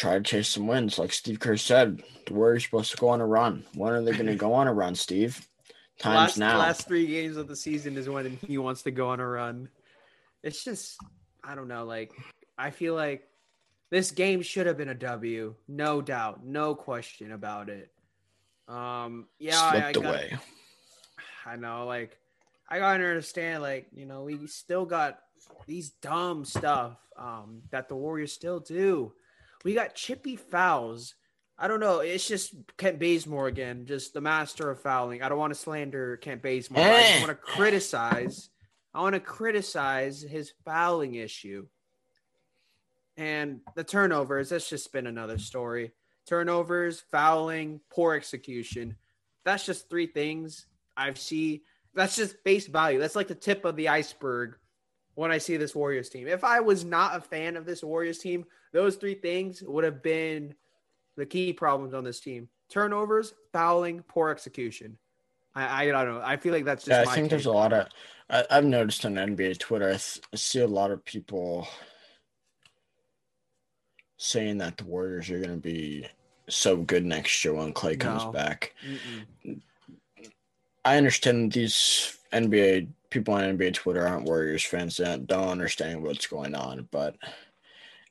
try 0.00 0.14
to 0.14 0.22
chase 0.22 0.48
some 0.48 0.66
wins. 0.66 0.98
Like 0.98 1.12
Steve 1.12 1.40
Kerr 1.40 1.58
said, 1.58 2.02
the 2.26 2.32
Warriors 2.32 2.64
supposed 2.64 2.90
to 2.92 2.96
go 2.96 3.08
on 3.08 3.20
a 3.20 3.26
run. 3.26 3.64
When 3.74 3.92
are 3.92 4.02
they 4.02 4.12
going 4.12 4.26
to 4.26 4.34
go 4.34 4.54
on 4.54 4.66
a 4.66 4.72
run, 4.72 4.94
Steve? 4.94 5.46
Times 6.00 6.16
last, 6.16 6.38
now. 6.38 6.58
last 6.58 6.88
three 6.88 7.06
games 7.06 7.36
of 7.36 7.46
the 7.46 7.54
season 7.54 7.96
is 7.96 8.08
when 8.08 8.38
he 8.46 8.56
wants 8.58 8.82
to 8.82 8.90
go 8.90 9.10
on 9.10 9.20
a 9.20 9.26
run. 9.26 9.68
It's 10.42 10.64
just, 10.64 10.98
I 11.44 11.54
don't 11.54 11.68
know. 11.68 11.84
Like, 11.84 12.12
I 12.56 12.70
feel 12.70 12.94
like 12.94 13.28
this 13.90 14.10
game 14.10 14.40
should 14.40 14.66
have 14.66 14.78
been 14.78 14.88
a 14.88 14.94
W, 14.94 15.54
no 15.68 16.00
doubt, 16.00 16.44
no 16.44 16.74
question 16.74 17.32
about 17.32 17.68
it. 17.68 17.90
Um, 18.66 19.26
yeah, 19.38 19.60
I, 19.60 19.68
I 19.68 19.70
Slipped 19.92 19.94
got, 19.94 20.04
away. 20.06 20.38
I 21.44 21.56
know, 21.56 21.86
like, 21.86 22.16
I 22.68 22.78
gotta 22.78 23.04
understand, 23.04 23.62
like, 23.62 23.88
you 23.92 24.06
know, 24.06 24.22
we 24.22 24.46
still 24.46 24.86
got 24.86 25.18
these 25.66 25.90
dumb 25.90 26.44
stuff 26.44 26.96
um, 27.18 27.62
that 27.70 27.88
the 27.88 27.96
Warriors 27.96 28.32
still 28.32 28.60
do. 28.60 29.12
We 29.64 29.74
got 29.74 29.94
chippy 29.94 30.36
fouls. 30.36 31.14
I 31.62 31.68
don't 31.68 31.80
know. 31.80 31.98
It's 32.00 32.26
just 32.26 32.54
Kent 32.78 32.98
Bazemore 32.98 33.46
again, 33.46 33.84
just 33.84 34.14
the 34.14 34.20
master 34.22 34.70
of 34.70 34.80
fouling. 34.80 35.22
I 35.22 35.28
don't 35.28 35.38
want 35.38 35.52
to 35.52 35.60
slander 35.60 36.16
Kent 36.16 36.40
Bazemore. 36.40 36.82
I 36.82 37.00
just 37.02 37.12
Eh. 37.12 37.18
want 37.20 37.28
to 37.28 37.34
criticize. 37.34 38.48
I 38.94 39.02
want 39.02 39.12
to 39.14 39.20
criticize 39.20 40.22
his 40.22 40.54
fouling 40.64 41.16
issue. 41.16 41.66
And 43.18 43.60
the 43.76 43.84
turnovers, 43.84 44.48
that's 44.48 44.70
just 44.70 44.90
been 44.92 45.06
another 45.06 45.36
story. 45.36 45.92
Turnovers, 46.26 47.00
fouling, 47.10 47.80
poor 47.90 48.14
execution. 48.14 48.96
That's 49.44 49.66
just 49.66 49.90
three 49.90 50.06
things 50.06 50.66
I've 50.96 51.18
see. 51.18 51.62
That's 51.92 52.16
just 52.16 52.36
face 52.42 52.66
value. 52.68 52.98
That's 52.98 53.16
like 53.16 53.28
the 53.28 53.34
tip 53.34 53.66
of 53.66 53.76
the 53.76 53.88
iceberg 53.88 54.56
when 55.14 55.30
I 55.30 55.38
see 55.38 55.58
this 55.58 55.74
Warriors 55.74 56.08
team. 56.08 56.26
If 56.26 56.42
I 56.42 56.60
was 56.60 56.84
not 56.84 57.16
a 57.16 57.20
fan 57.20 57.56
of 57.56 57.66
this 57.66 57.82
Warriors 57.82 58.18
team, 58.18 58.46
those 58.72 58.96
three 58.96 59.14
things 59.14 59.60
would 59.62 59.84
have 59.84 60.02
been 60.02 60.54
the 61.20 61.26
key 61.26 61.52
problems 61.52 61.94
on 61.94 62.02
this 62.02 62.18
team: 62.20 62.48
turnovers, 62.68 63.34
fouling, 63.52 64.02
poor 64.08 64.30
execution. 64.30 64.98
I, 65.54 65.84
I 65.84 65.90
don't 65.90 66.14
know. 66.14 66.22
I 66.24 66.36
feel 66.36 66.52
like 66.52 66.64
that's 66.64 66.84
just. 66.84 67.04
Yeah, 67.04 67.10
I 67.10 67.14
think 67.14 67.30
there's 67.30 67.46
a 67.46 67.52
lot 67.52 67.72
of. 67.72 67.86
I, 68.28 68.44
I've 68.50 68.64
noticed 68.64 69.04
on 69.04 69.14
NBA 69.14 69.58
Twitter, 69.58 69.88
I, 69.88 69.92
th- 69.92 70.20
I 70.32 70.36
see 70.36 70.60
a 70.60 70.66
lot 70.66 70.90
of 70.90 71.04
people 71.04 71.68
saying 74.16 74.58
that 74.58 74.76
the 74.76 74.84
Warriors 74.84 75.30
are 75.30 75.38
going 75.38 75.50
to 75.50 75.56
be 75.56 76.06
so 76.48 76.76
good 76.76 77.04
next 77.04 77.44
year 77.44 77.54
when 77.54 77.72
Klay 77.72 77.98
comes 77.98 78.24
No. 78.24 78.32
back. 78.32 78.74
Mm-mm. 78.86 79.60
I 80.84 80.96
understand 80.96 81.52
these 81.52 82.18
NBA 82.32 82.88
people 83.10 83.34
on 83.34 83.56
NBA 83.56 83.74
Twitter 83.74 84.06
aren't 84.06 84.26
Warriors 84.26 84.64
fans 84.64 84.96
that 84.98 85.26
don't 85.26 85.48
understand 85.48 86.02
what's 86.02 86.26
going 86.26 86.54
on, 86.54 86.88
but 86.90 87.16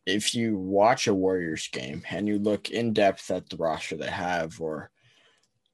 if 0.10 0.34
you 0.36 0.58
watch 0.58 1.08
a 1.08 1.14
Warriors 1.14 1.68
game 1.72 2.04
and 2.10 2.28
you 2.28 2.40
look 2.40 2.70
in 2.70 2.94
depth 2.94 3.30
at 3.32 3.50
the 3.50 3.58
roster 3.58 3.96
they 3.96 4.10
have 4.10 4.60
or 4.60 4.90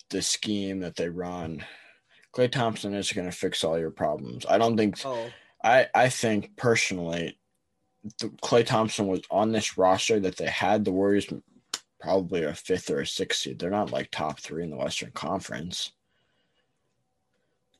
the 0.09 0.21
scheme 0.21 0.79
that 0.81 0.95
they 0.95 1.09
run, 1.09 1.63
Klay 2.33 2.51
Thompson 2.51 2.93
is 2.93 3.11
going 3.11 3.29
to 3.29 3.35
fix 3.35 3.63
all 3.63 3.79
your 3.79 3.91
problems. 3.91 4.45
I 4.47 4.57
don't 4.57 4.77
think 4.77 4.97
Oh, 5.05 5.31
I 5.63 5.87
I 5.95 6.09
think 6.09 6.57
personally, 6.57 7.39
the, 8.19 8.27
Klay 8.43 8.65
Thompson 8.65 9.07
was 9.07 9.21
on 9.31 9.51
this 9.51 9.77
roster 9.77 10.19
that 10.19 10.37
they 10.37 10.47
had 10.47 10.83
the 10.83 10.91
Warriors 10.91 11.27
probably 11.99 12.43
a 12.43 12.53
fifth 12.53 12.89
or 12.89 13.01
a 13.01 13.07
sixth 13.07 13.41
seed. 13.41 13.57
They're 13.57 13.69
not 13.69 13.91
like 13.91 14.11
top 14.11 14.39
three 14.39 14.63
in 14.63 14.69
the 14.69 14.75
Western 14.75 15.11
Conference. 15.11 15.91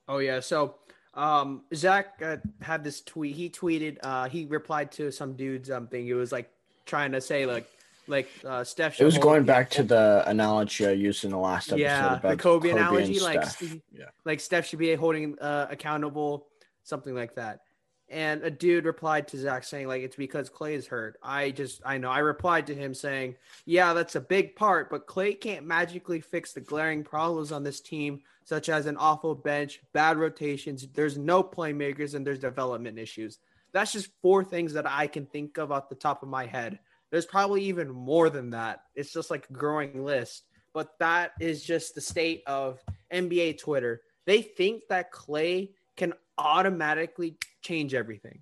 oh 0.08 0.18
yeah. 0.18 0.40
So, 0.40 0.76
um, 1.16 1.64
Zach 1.74 2.22
uh, 2.24 2.38
had 2.62 2.84
this 2.84 3.02
tweet. 3.02 3.36
He 3.36 3.50
tweeted. 3.50 3.98
Uh, 4.04 4.28
he 4.30 4.46
replied 4.46 4.92
to 4.94 5.12
some 5.12 5.34
dude's 5.34 5.70
something. 5.70 6.02
thing. 6.02 6.08
It 6.08 6.14
was 6.14 6.32
like 6.32 6.52
trying 6.86 7.12
to 7.14 7.22
say 7.22 7.46
like 7.46 7.68
like 8.08 8.30
uh, 8.46 8.64
Steph. 8.64 9.00
It 9.00 9.06
was 9.06 9.18
going 9.18 9.44
back 9.44 9.70
to 9.72 9.84
the 9.84 10.24
analogy 10.28 10.86
I 10.86 10.92
used 10.92 11.24
in 11.24 11.32
the 11.32 11.38
last 11.38 11.70
episode 11.70 11.82
Yeah, 11.82 12.16
about 12.18 12.38
the 12.38 12.38
Kobe, 12.38 12.70
and 12.70 12.80
analogy, 12.80 13.20
like 13.20 13.46
Steph. 13.46 13.76
Yeah. 13.92 14.06
like 14.26 14.40
Steph 14.40 14.68
should 14.68 14.80
be 14.80 14.94
holding 14.96 15.38
uh, 15.40 15.68
accountable, 15.70 16.48
something 16.84 17.16
like 17.16 17.36
that. 17.36 17.62
And 18.10 18.44
a 18.44 18.52
dude 18.52 18.86
replied 18.86 19.28
to 19.30 19.38
Zach 19.38 19.64
saying 19.64 19.88
like 19.88 20.04
it's 20.04 20.16
because 20.16 20.50
Klay 20.50 20.74
is 20.74 20.86
hurt. 20.86 21.18
I 21.24 21.50
just 21.50 21.82
I 21.84 21.98
know 21.98 22.12
I 22.12 22.20
replied 22.20 22.68
to 22.68 22.76
him 22.76 22.94
saying, 22.94 23.36
yeah, 23.66 23.94
that's 23.94 24.16
a 24.16 24.22
big 24.22 24.56
part, 24.56 24.92
but 24.92 25.08
Klay 25.08 25.40
can't 25.40 25.66
magically 25.66 26.22
fix 26.22 26.54
the 26.54 26.62
glaring 26.62 27.04
problems 27.04 27.52
on 27.52 27.64
this 27.64 27.82
team, 27.82 28.22
such 28.44 28.70
as 28.70 28.86
an 28.86 28.98
awful 28.98 29.34
bench, 29.34 29.82
bad 29.92 30.18
rotations. 30.18 30.88
There's 30.94 31.18
no 31.18 31.44
playmakers 31.44 32.14
and 32.14 32.26
there's 32.26 32.40
development 32.40 33.00
issues. 33.00 33.40
That's 33.72 33.92
just 33.92 34.12
four 34.22 34.44
things 34.44 34.74
that 34.74 34.88
I 34.88 35.08
can 35.08 35.26
think 35.26 35.58
of 35.58 35.72
off 35.72 35.90
the 35.90 35.96
top 35.96 36.22
of 36.22 36.30
my 36.30 36.46
head. 36.46 36.80
There's 37.10 37.26
probably 37.26 37.64
even 37.64 37.90
more 37.90 38.30
than 38.30 38.52
that. 38.52 38.82
It's 38.94 39.12
just 39.12 39.32
like 39.32 39.48
a 39.50 39.54
growing 39.54 40.04
list. 40.06 40.44
But 40.74 41.00
that 41.00 41.32
is 41.40 41.64
just 41.64 41.96
the 41.96 42.02
state 42.02 42.44
of 42.46 42.80
NBA 43.12 43.58
Twitter. 43.58 44.02
They 44.26 44.42
think 44.42 44.84
that 44.90 45.12
Klay 45.12 45.72
can 45.98 46.14
automatically 46.38 47.38
change 47.66 47.94
everything. 47.94 48.42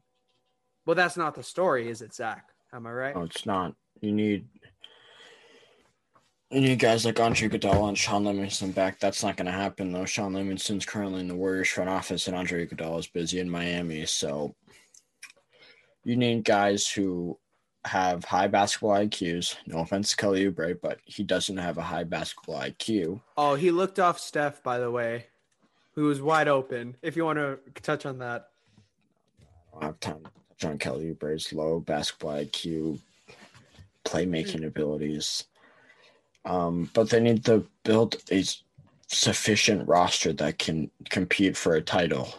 Well, 0.86 0.96
that's 0.96 1.18
not 1.18 1.36
the 1.36 1.44
story, 1.44 1.90
is 1.90 2.02
it, 2.02 2.14
Zach? 2.14 2.50
Am 2.74 2.86
I 2.86 2.92
right? 2.92 3.16
No, 3.16 3.24
it's 3.24 3.46
not. 3.46 3.76
You 4.02 4.12
need 4.12 4.48
you 6.54 6.62
need 6.62 6.78
guys 6.78 7.04
like 7.04 7.20
Andre 7.20 7.50
Iguodala 7.50 7.88
and 7.88 7.98
Shaun 7.98 8.26
Livingston 8.26 8.72
back. 8.72 9.00
That's 9.00 9.24
not 9.24 9.38
going 9.38 9.48
to 9.48 9.52
happen 9.52 9.92
though. 9.92 10.06
Shaun 10.06 10.34
Livingston's 10.34 10.86
currently 10.86 11.22
in 11.22 11.28
the 11.28 11.36
Warriors 11.36 11.70
front 11.70 11.90
office, 11.90 12.28
and 12.28 12.36
Andre 12.36 12.68
Iguodala 12.68 13.00
is 13.00 13.08
busy 13.08 13.40
in 13.40 13.50
Miami. 13.50 14.06
So 14.06 14.54
you 16.04 16.16
need 16.16 16.44
guys 16.44 16.88
who 16.88 17.40
have 17.86 18.24
high 18.24 18.48
basketball 18.48 18.92
IQs. 18.92 19.56
No 19.66 19.80
offense 19.80 20.12
to 20.12 20.16
Kelly 20.16 20.46
Oubre, 20.46 20.80
but 20.80 21.00
he 21.06 21.24
doesn't 21.24 21.58
have 21.58 21.80
a 21.80 21.82
high 21.82 22.04
basketball 22.04 22.60
IQ. 22.60 23.22
Oh, 23.36 23.56
he 23.56 23.72
looked 23.72 24.00
off 24.00 24.20
Steph, 24.20 24.62
by 24.62 24.78
the 24.78 24.92
way, 24.92 25.26
who 25.96 26.04
was 26.04 26.22
wide 26.22 26.48
open. 26.48 26.96
If 27.02 27.16
you 27.16 27.26
want 27.26 27.40
to 27.40 27.60
touch 27.82 28.06
on 28.06 28.20
that. 28.20 28.50
I 29.76 29.80
don't 29.80 29.84
have 29.84 30.00
time 30.00 30.24
to 30.24 30.32
touch 30.50 30.72
on 30.72 30.78
Kelly 30.78 31.10
Oubre's 31.10 31.52
low 31.54 31.80
basketball 31.80 32.34
IQ, 32.34 33.00
playmaking 34.06 34.66
abilities. 34.66 35.46
Um, 36.46 36.90
but 36.94 37.10
they 37.10 37.20
need 37.20 37.46
to 37.46 37.66
build 37.84 38.18
a 38.32 38.44
sufficient 39.08 39.88
roster 39.88 40.34
that 40.34 40.60
can 40.60 40.92
compete 41.10 41.56
for 41.56 41.76
a 41.76 41.82
title. 41.82 42.34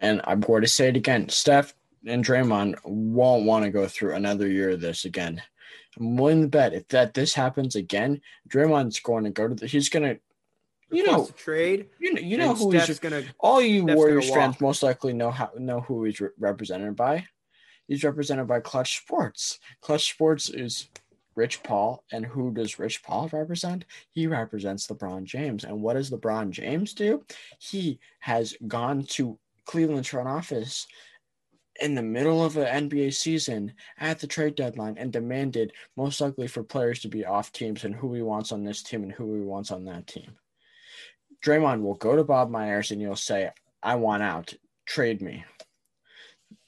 And 0.00 0.20
I'm 0.24 0.40
going 0.40 0.62
to 0.62 0.68
say 0.68 0.88
it 0.88 0.96
again: 0.96 1.28
Steph 1.28 1.74
and 2.06 2.24
Draymond 2.24 2.76
won't 2.84 3.46
want 3.46 3.64
to 3.64 3.70
go 3.70 3.86
through 3.86 4.14
another 4.14 4.48
year 4.48 4.70
of 4.70 4.80
this 4.80 5.04
again. 5.04 5.40
I'm 5.98 6.16
willing 6.16 6.42
to 6.42 6.48
bet 6.48 6.74
if 6.74 6.88
that 6.88 7.14
this 7.14 7.34
happens 7.34 7.76
again, 7.76 8.20
Draymond's 8.48 9.00
going 9.00 9.24
to 9.24 9.30
go 9.30 9.48
to 9.48 9.54
the. 9.54 9.66
He's 9.66 9.88
going 9.88 10.02
to, 10.02 10.20
you 10.94 11.06
know, 11.06 11.28
trade. 11.36 11.88
you 11.98 12.14
know, 12.14 12.20
you 12.20 12.36
know 12.36 12.54
who 12.54 12.70
Steph's 12.70 12.86
he's 12.86 12.98
gonna. 12.98 13.22
all 13.38 13.60
you 13.60 13.82
Steph's 13.82 13.96
Warriors 13.96 14.30
fans 14.30 14.60
most 14.60 14.82
likely 14.82 15.12
know 15.12 15.30
how 15.30 15.50
know 15.56 15.80
who 15.80 16.04
he's 16.04 16.20
re- 16.20 16.30
represented 16.38 16.96
by. 16.96 17.26
He's 17.86 18.04
represented 18.04 18.46
by 18.46 18.60
Clutch 18.60 18.98
Sports. 18.98 19.58
Clutch 19.82 20.10
Sports 20.10 20.48
is 20.48 20.88
Rich 21.36 21.62
Paul, 21.62 22.04
and 22.12 22.24
who 22.24 22.52
does 22.52 22.78
Rich 22.78 23.02
Paul 23.02 23.28
represent? 23.32 23.84
He 24.12 24.26
represents 24.26 24.86
LeBron 24.86 25.24
James. 25.24 25.64
And 25.64 25.82
what 25.82 25.94
does 25.94 26.10
LeBron 26.10 26.50
James 26.50 26.94
do? 26.94 27.24
He 27.58 27.98
has 28.20 28.54
gone 28.66 29.04
to 29.10 29.38
Cleveland's 29.66 30.08
front 30.08 30.28
office 30.28 30.86
in 31.80 31.94
the 31.94 32.02
middle 32.02 32.44
of 32.44 32.56
an 32.56 32.88
NBA 32.88 33.14
season 33.14 33.72
at 33.98 34.20
the 34.20 34.26
trade 34.26 34.54
deadline 34.54 34.96
and 34.96 35.12
demanded 35.12 35.72
most 35.96 36.20
likely 36.20 36.46
for 36.46 36.62
players 36.62 37.00
to 37.00 37.08
be 37.08 37.24
off 37.24 37.50
teams 37.52 37.84
and 37.84 37.94
who 37.94 38.14
he 38.14 38.22
wants 38.22 38.52
on 38.52 38.62
this 38.62 38.82
team 38.82 39.02
and 39.02 39.12
who 39.12 39.34
he 39.34 39.40
wants 39.40 39.70
on 39.72 39.84
that 39.84 40.06
team. 40.06 40.36
Draymond 41.44 41.82
will 41.82 41.94
go 41.94 42.16
to 42.16 42.24
Bob 42.24 42.50
Myers 42.50 42.90
and 42.90 43.00
you'll 43.00 43.16
say, 43.16 43.50
I 43.82 43.96
want 43.96 44.22
out. 44.22 44.54
Trade 44.86 45.20
me. 45.20 45.44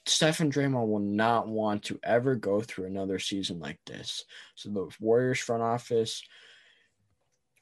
Steph 0.05 0.39
and 0.39 0.53
Draymond 0.53 0.87
will 0.87 0.99
not 0.99 1.47
want 1.47 1.83
to 1.83 1.99
ever 2.03 2.35
go 2.35 2.61
through 2.61 2.85
another 2.85 3.19
season 3.19 3.59
like 3.59 3.79
this. 3.85 4.23
So 4.55 4.69
the 4.69 4.89
Warriors 4.99 5.39
front 5.39 5.63
office, 5.63 6.23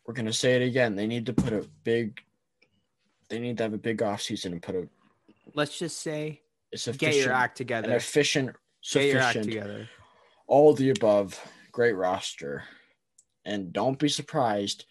we're 0.06 0.14
gonna 0.14 0.34
say 0.34 0.56
it 0.56 0.62
again. 0.62 0.96
They 0.96 1.08
need 1.08 1.26
to 1.28 1.34
put 1.34 1.54
a 1.54 1.68
big 1.84 2.22
they 3.30 3.40
need 3.40 3.58
to 3.58 3.64
have 3.64 3.74
a 3.74 3.78
big 3.78 4.00
offseason 4.00 4.52
and 4.52 4.62
put 4.62 4.76
a, 4.76 4.88
Let's 5.56 5.80
just 5.80 6.02
say, 6.02 6.42
a 6.74 6.92
get 6.94 7.16
your 7.16 7.32
act 7.34 7.60
an 7.60 7.66
together. 7.66 7.96
efficient 7.96 8.56
Get 8.92 9.06
your 9.06 9.22
act 9.22 9.42
together. 9.42 9.90
all 10.46 10.74
the 10.76 10.92
above, 10.92 11.40
great 11.72 11.94
roster. 11.94 12.64
And 13.46 13.74
don't 13.74 13.98
be 13.98 14.10
surprised 14.10 14.86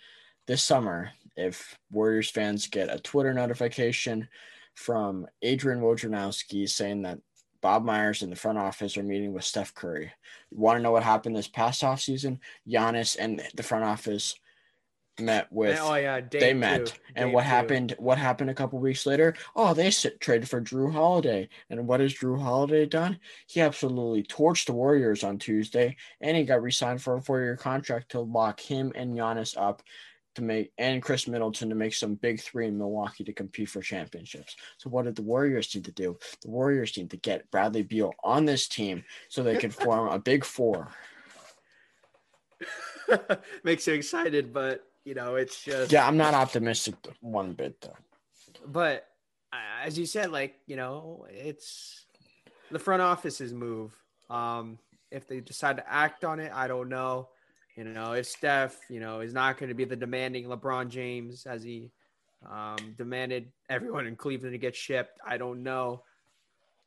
this 0.47 0.65
summer 0.65 1.13
if 1.37 1.79
Warriors 1.91 2.31
fans 2.31 2.67
get 2.67 2.93
a 2.95 2.99
Twitter 2.99 3.33
notification 3.35 4.29
from 4.75 5.27
Adrian 5.43 5.81
Wojnarowski 5.81 6.69
saying 6.69 7.03
that 7.03 7.19
Bob 7.61 7.85
Myers 7.85 8.23
in 8.23 8.31
the 8.31 8.37
front 8.37 8.59
office 8.59 8.97
are 8.97 9.03
meeting 9.03 9.33
with 9.33 9.45
Steph 9.45 9.75
Curry. 9.75 10.13
You 10.51 10.59
want 10.59 10.79
to 10.79 10.83
know 10.83 10.91
what 10.93 11.03
happened 11.03 11.35
this 11.37 11.49
past 11.49 11.83
offseason? 11.83 12.39
Giannis 12.69 13.17
and 13.19 13.43
the 13.55 13.63
front 13.63 13.85
office 13.85 14.35
met 15.21 15.47
with. 15.53 15.79
oh 15.81 15.95
yeah, 15.95 16.21
they 16.21 16.53
met, 16.53 16.93
and 17.15 17.33
what 17.33 17.45
happened? 17.45 17.95
What 17.99 18.19
happened 18.19 18.51
a 18.51 18.55
couple 18.55 18.81
weeks 18.81 19.07
later? 19.07 19.35
Oh, 19.55 19.73
they 19.73 19.87
s- 19.87 20.05
traded 20.21 20.49
for 20.49 20.61
Jrue 20.61 20.93
Holiday, 20.93 21.49
and 21.71 21.87
what 21.87 22.01
has 22.01 22.13
Jrue 22.15 22.41
Holiday 22.43 22.85
done? 22.85 23.19
He 23.47 23.61
absolutely 23.61 24.25
torched 24.25 24.67
the 24.67 24.73
Warriors 24.73 25.23
on 25.23 25.39
Tuesday, 25.39 25.97
and 26.21 26.37
he 26.37 26.43
got 26.45 26.63
re-signed 26.63 27.01
for 27.01 27.15
a 27.17 27.23
four-year 27.23 27.57
contract 27.57 28.11
to 28.11 28.21
lock 28.21 28.59
him 28.61 28.93
and 28.97 29.17
Giannis 29.17 29.57
up 29.57 29.83
to 30.35 30.43
make 30.43 30.73
and 30.79 31.03
Khris 31.03 31.29
Middleton 31.29 31.69
to 31.69 31.75
make 31.75 31.95
some 31.95 32.15
big 32.15 32.41
three 32.41 32.67
in 32.67 32.79
Milwaukee 32.79 33.25
to 33.25 33.33
compete 33.33 33.69
for 33.69 33.81
championships. 33.81 34.57
So 34.79 34.91
what 34.91 35.05
did 35.05 35.17
the 35.17 35.23
Warriors 35.23 35.75
need 35.75 35.85
to 35.85 35.93
do? 35.93 36.19
The 36.43 36.51
Warriors 36.51 36.97
need 36.97 37.11
to 37.11 37.17
get 37.17 37.51
Bradley 37.51 37.83
Beal 37.83 38.13
on 38.23 38.45
this 38.45 38.69
team 38.69 39.05
so 39.29 39.43
they 39.43 39.57
can 39.57 39.71
form 39.71 40.09
a 40.09 40.19
big 40.19 40.45
four. 40.45 40.89
Makes 43.65 43.87
you 43.87 43.95
excited, 43.95 44.53
but 44.53 44.85
you 45.05 45.15
know 45.15 45.37
it's 45.37 45.63
just 45.63 45.93
Yeah, 45.93 46.07
I'm 46.07 46.17
not 46.17 46.35
optimistic 46.35 46.95
one 47.21 47.53
bit 47.53 47.81
though. 47.81 47.97
but 48.67 49.07
as 49.83 49.99
you 49.99 50.07
said, 50.07 50.31
like 50.31 50.57
you 50.67 50.77
know, 50.77 51.27
it's 51.31 52.07
the 52.71 52.79
front 52.79 53.03
office's 53.03 53.53
move. 53.53 53.93
Um, 54.31 54.79
if 55.11 55.29
they 55.29 55.41
decide 55.41 55.77
to 55.77 55.93
act 55.93 56.25
on 56.25 56.41
it, 56.41 56.51
I 56.53 56.67
don't 56.67 56.89
know. 56.89 57.29
You 57.77 57.85
know, 57.85 58.13
if 58.13 58.27
Steph, 58.27 58.79
you 58.89 59.01
know, 59.01 59.21
is 59.21 59.33
not 59.33 59.59
going 59.59 59.69
to 59.69 59.75
be 59.75 59.85
the 59.85 59.97
demanding 59.97 60.45
LeBron 60.45 60.89
James 60.89 61.45
as 61.45 61.63
he 61.65 61.91
um, 62.49 62.77
demanded 62.97 63.51
everyone 63.69 64.07
in 64.07 64.15
Cleveland 64.17 64.55
to 64.55 64.59
get 64.59 64.77
shipped, 64.77 65.19
I 65.27 65.39
don't 65.39 65.63
know. 65.63 66.03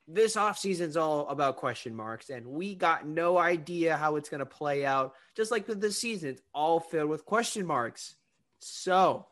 This 0.08 0.38
offseason's 0.38 0.96
all 0.96 1.28
about 1.28 1.58
question 1.58 1.94
marks, 1.94 2.30
and 2.30 2.46
we 2.46 2.76
got 2.76 3.06
no 3.06 3.38
idea 3.38 3.98
how 3.98 4.16
it's 4.16 4.30
going 4.30 4.40
to 4.40 4.46
play 4.46 4.86
out. 4.86 5.14
Just 5.36 5.52
like 5.52 5.66
this 5.68 6.00
season, 6.00 6.30
it's 6.30 6.42
all 6.54 6.80
filled 6.80 7.10
with 7.10 7.26
question 7.26 7.66
marks. 7.66 8.16
So, 8.60 9.28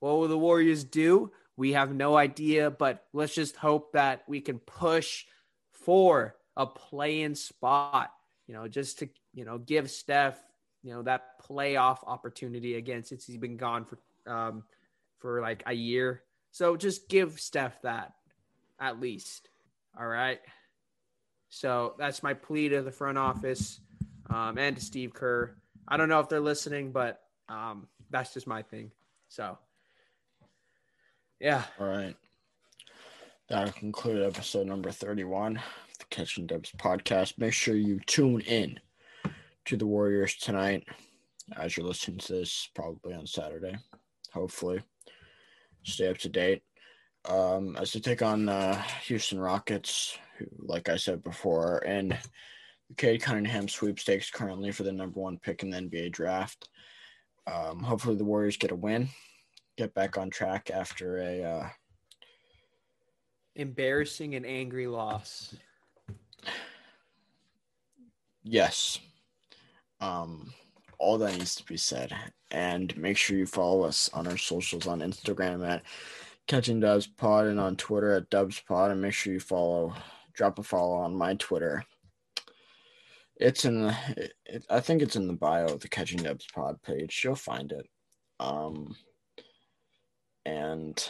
what 0.00 0.18
will 0.18 0.26
the 0.26 0.36
Warriors 0.36 0.82
do? 0.82 1.30
We 1.56 1.72
have 1.74 1.94
no 1.94 2.16
idea, 2.16 2.70
but 2.70 3.04
let's 3.12 3.34
just 3.34 3.54
hope 3.54 3.92
that 3.92 4.24
we 4.26 4.40
can 4.40 4.58
push 4.58 5.24
for 5.70 6.34
a 6.56 6.66
play-in 6.66 7.36
spot. 7.36 8.10
You 8.48 8.54
know, 8.54 8.66
just 8.66 8.98
to 9.00 9.08
you 9.34 9.44
know 9.44 9.58
give 9.58 9.88
Steph 9.88 10.42
you 10.82 10.92
know 10.92 11.02
that 11.02 11.40
playoff 11.48 11.98
opportunity 12.06 12.76
again 12.76 13.04
since 13.04 13.26
he's 13.26 13.36
been 13.36 13.56
gone 13.56 13.84
for 13.84 13.98
um 14.30 14.62
for 15.18 15.40
like 15.40 15.62
a 15.66 15.72
year. 15.72 16.22
So 16.50 16.76
just 16.76 17.08
give 17.08 17.40
Steph 17.40 17.82
that 17.82 18.14
at 18.80 19.00
least. 19.00 19.48
All 19.98 20.06
right. 20.06 20.40
So 21.50 21.94
that's 21.98 22.22
my 22.22 22.34
plea 22.34 22.68
to 22.70 22.82
the 22.82 22.90
front 22.90 23.18
office 23.18 23.80
um, 24.30 24.58
and 24.58 24.76
to 24.76 24.82
Steve 24.82 25.12
Kerr. 25.14 25.54
I 25.86 25.96
don't 25.96 26.08
know 26.08 26.20
if 26.20 26.28
they're 26.28 26.40
listening, 26.40 26.92
but 26.92 27.20
um, 27.48 27.88
that's 28.10 28.34
just 28.34 28.46
my 28.46 28.62
thing. 28.62 28.90
So, 29.28 29.58
yeah. 31.40 31.64
All 31.80 31.86
right. 31.86 32.14
That'll 33.48 33.72
conclude 33.72 34.22
episode 34.22 34.66
number 34.66 34.90
31 34.90 35.56
of 35.56 35.98
the 35.98 36.04
Catching 36.10 36.46
Dubs 36.46 36.70
podcast. 36.72 37.38
Make 37.38 37.54
sure 37.54 37.74
you 37.74 37.98
tune 38.06 38.42
in 38.42 38.78
to 39.68 39.76
the 39.76 39.86
Warriors 39.86 40.34
tonight 40.34 40.88
as 41.58 41.76
you're 41.76 41.86
listening 41.86 42.16
to 42.16 42.32
this, 42.32 42.70
probably 42.74 43.12
on 43.12 43.26
Saturday. 43.26 43.76
Hopefully. 44.32 44.80
Stay 45.82 46.08
up 46.08 46.16
to 46.18 46.30
date. 46.30 46.62
Um, 47.26 47.76
as 47.76 47.92
they 47.92 48.00
take 48.00 48.22
on 48.22 48.48
uh, 48.48 48.80
Houston 49.02 49.38
Rockets, 49.38 50.16
who, 50.38 50.46
like 50.58 50.88
I 50.88 50.96
said 50.96 51.22
before, 51.22 51.82
and 51.86 52.12
the 52.88 52.94
Cade 52.96 53.20
Cunningham 53.20 53.68
sweepstakes 53.68 54.30
currently 54.30 54.70
for 54.72 54.84
the 54.84 54.92
number 54.92 55.20
one 55.20 55.38
pick 55.38 55.62
in 55.62 55.68
the 55.68 55.76
NBA 55.76 56.12
draft. 56.12 56.70
Um, 57.46 57.80
hopefully, 57.80 58.16
the 58.16 58.24
Warriors 58.24 58.56
get 58.56 58.70
a 58.70 58.74
win, 58.74 59.10
get 59.76 59.92
back 59.92 60.16
on 60.16 60.30
track 60.30 60.70
after 60.72 61.18
a 61.18 61.42
uh, 61.42 61.68
Embarrassing 63.54 64.34
and 64.34 64.46
angry 64.46 64.86
loss. 64.86 65.54
Yes. 68.42 68.98
Um, 70.00 70.52
all 70.98 71.18
that 71.18 71.36
needs 71.36 71.54
to 71.56 71.64
be 71.64 71.76
said. 71.76 72.14
And 72.50 72.96
make 72.96 73.16
sure 73.16 73.36
you 73.36 73.46
follow 73.46 73.84
us 73.84 74.10
on 74.12 74.26
our 74.26 74.36
socials 74.36 74.86
on 74.86 75.00
Instagram 75.00 75.66
at 75.68 75.82
Catching 76.46 76.80
Dubs 76.80 77.06
Pod 77.06 77.46
and 77.46 77.60
on 77.60 77.76
Twitter 77.76 78.14
at 78.14 78.30
Dubs 78.30 78.60
Pod. 78.60 78.90
And 78.90 79.02
make 79.02 79.12
sure 79.12 79.32
you 79.32 79.40
follow, 79.40 79.94
drop 80.32 80.58
a 80.58 80.62
follow 80.62 80.96
on 80.96 81.14
my 81.14 81.34
Twitter. 81.34 81.84
It's 83.36 83.64
in 83.64 83.82
the, 83.82 83.96
it, 84.16 84.32
it, 84.46 84.64
I 84.68 84.80
think 84.80 85.02
it's 85.02 85.14
in 85.14 85.28
the 85.28 85.34
bio 85.34 85.66
of 85.66 85.80
the 85.80 85.88
Catching 85.88 86.22
Dubs 86.22 86.46
Pod 86.52 86.82
page. 86.82 87.20
You'll 87.22 87.36
find 87.36 87.70
it. 87.70 87.86
Um, 88.40 88.96
and 90.44 91.08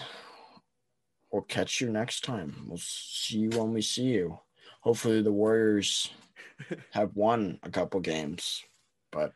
we'll 1.32 1.42
catch 1.42 1.80
you 1.80 1.90
next 1.90 2.24
time. 2.24 2.64
We'll 2.66 2.78
see 2.80 3.38
you 3.38 3.50
when 3.50 3.72
we 3.72 3.82
see 3.82 4.04
you. 4.04 4.38
Hopefully, 4.80 5.22
the 5.22 5.32
Warriors 5.32 6.10
have 6.92 7.14
won 7.14 7.58
a 7.62 7.70
couple 7.70 8.00
games, 8.00 8.64
but 9.10 9.32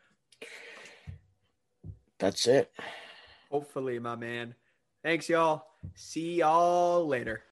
that's 2.19 2.47
it. 2.47 2.71
Hopefully, 3.51 3.99
my 3.99 4.15
man. 4.15 4.55
Thanks, 5.03 5.27
y'all. 5.27 5.65
See 5.95 6.35
y'all 6.35 7.05
later. 7.07 7.41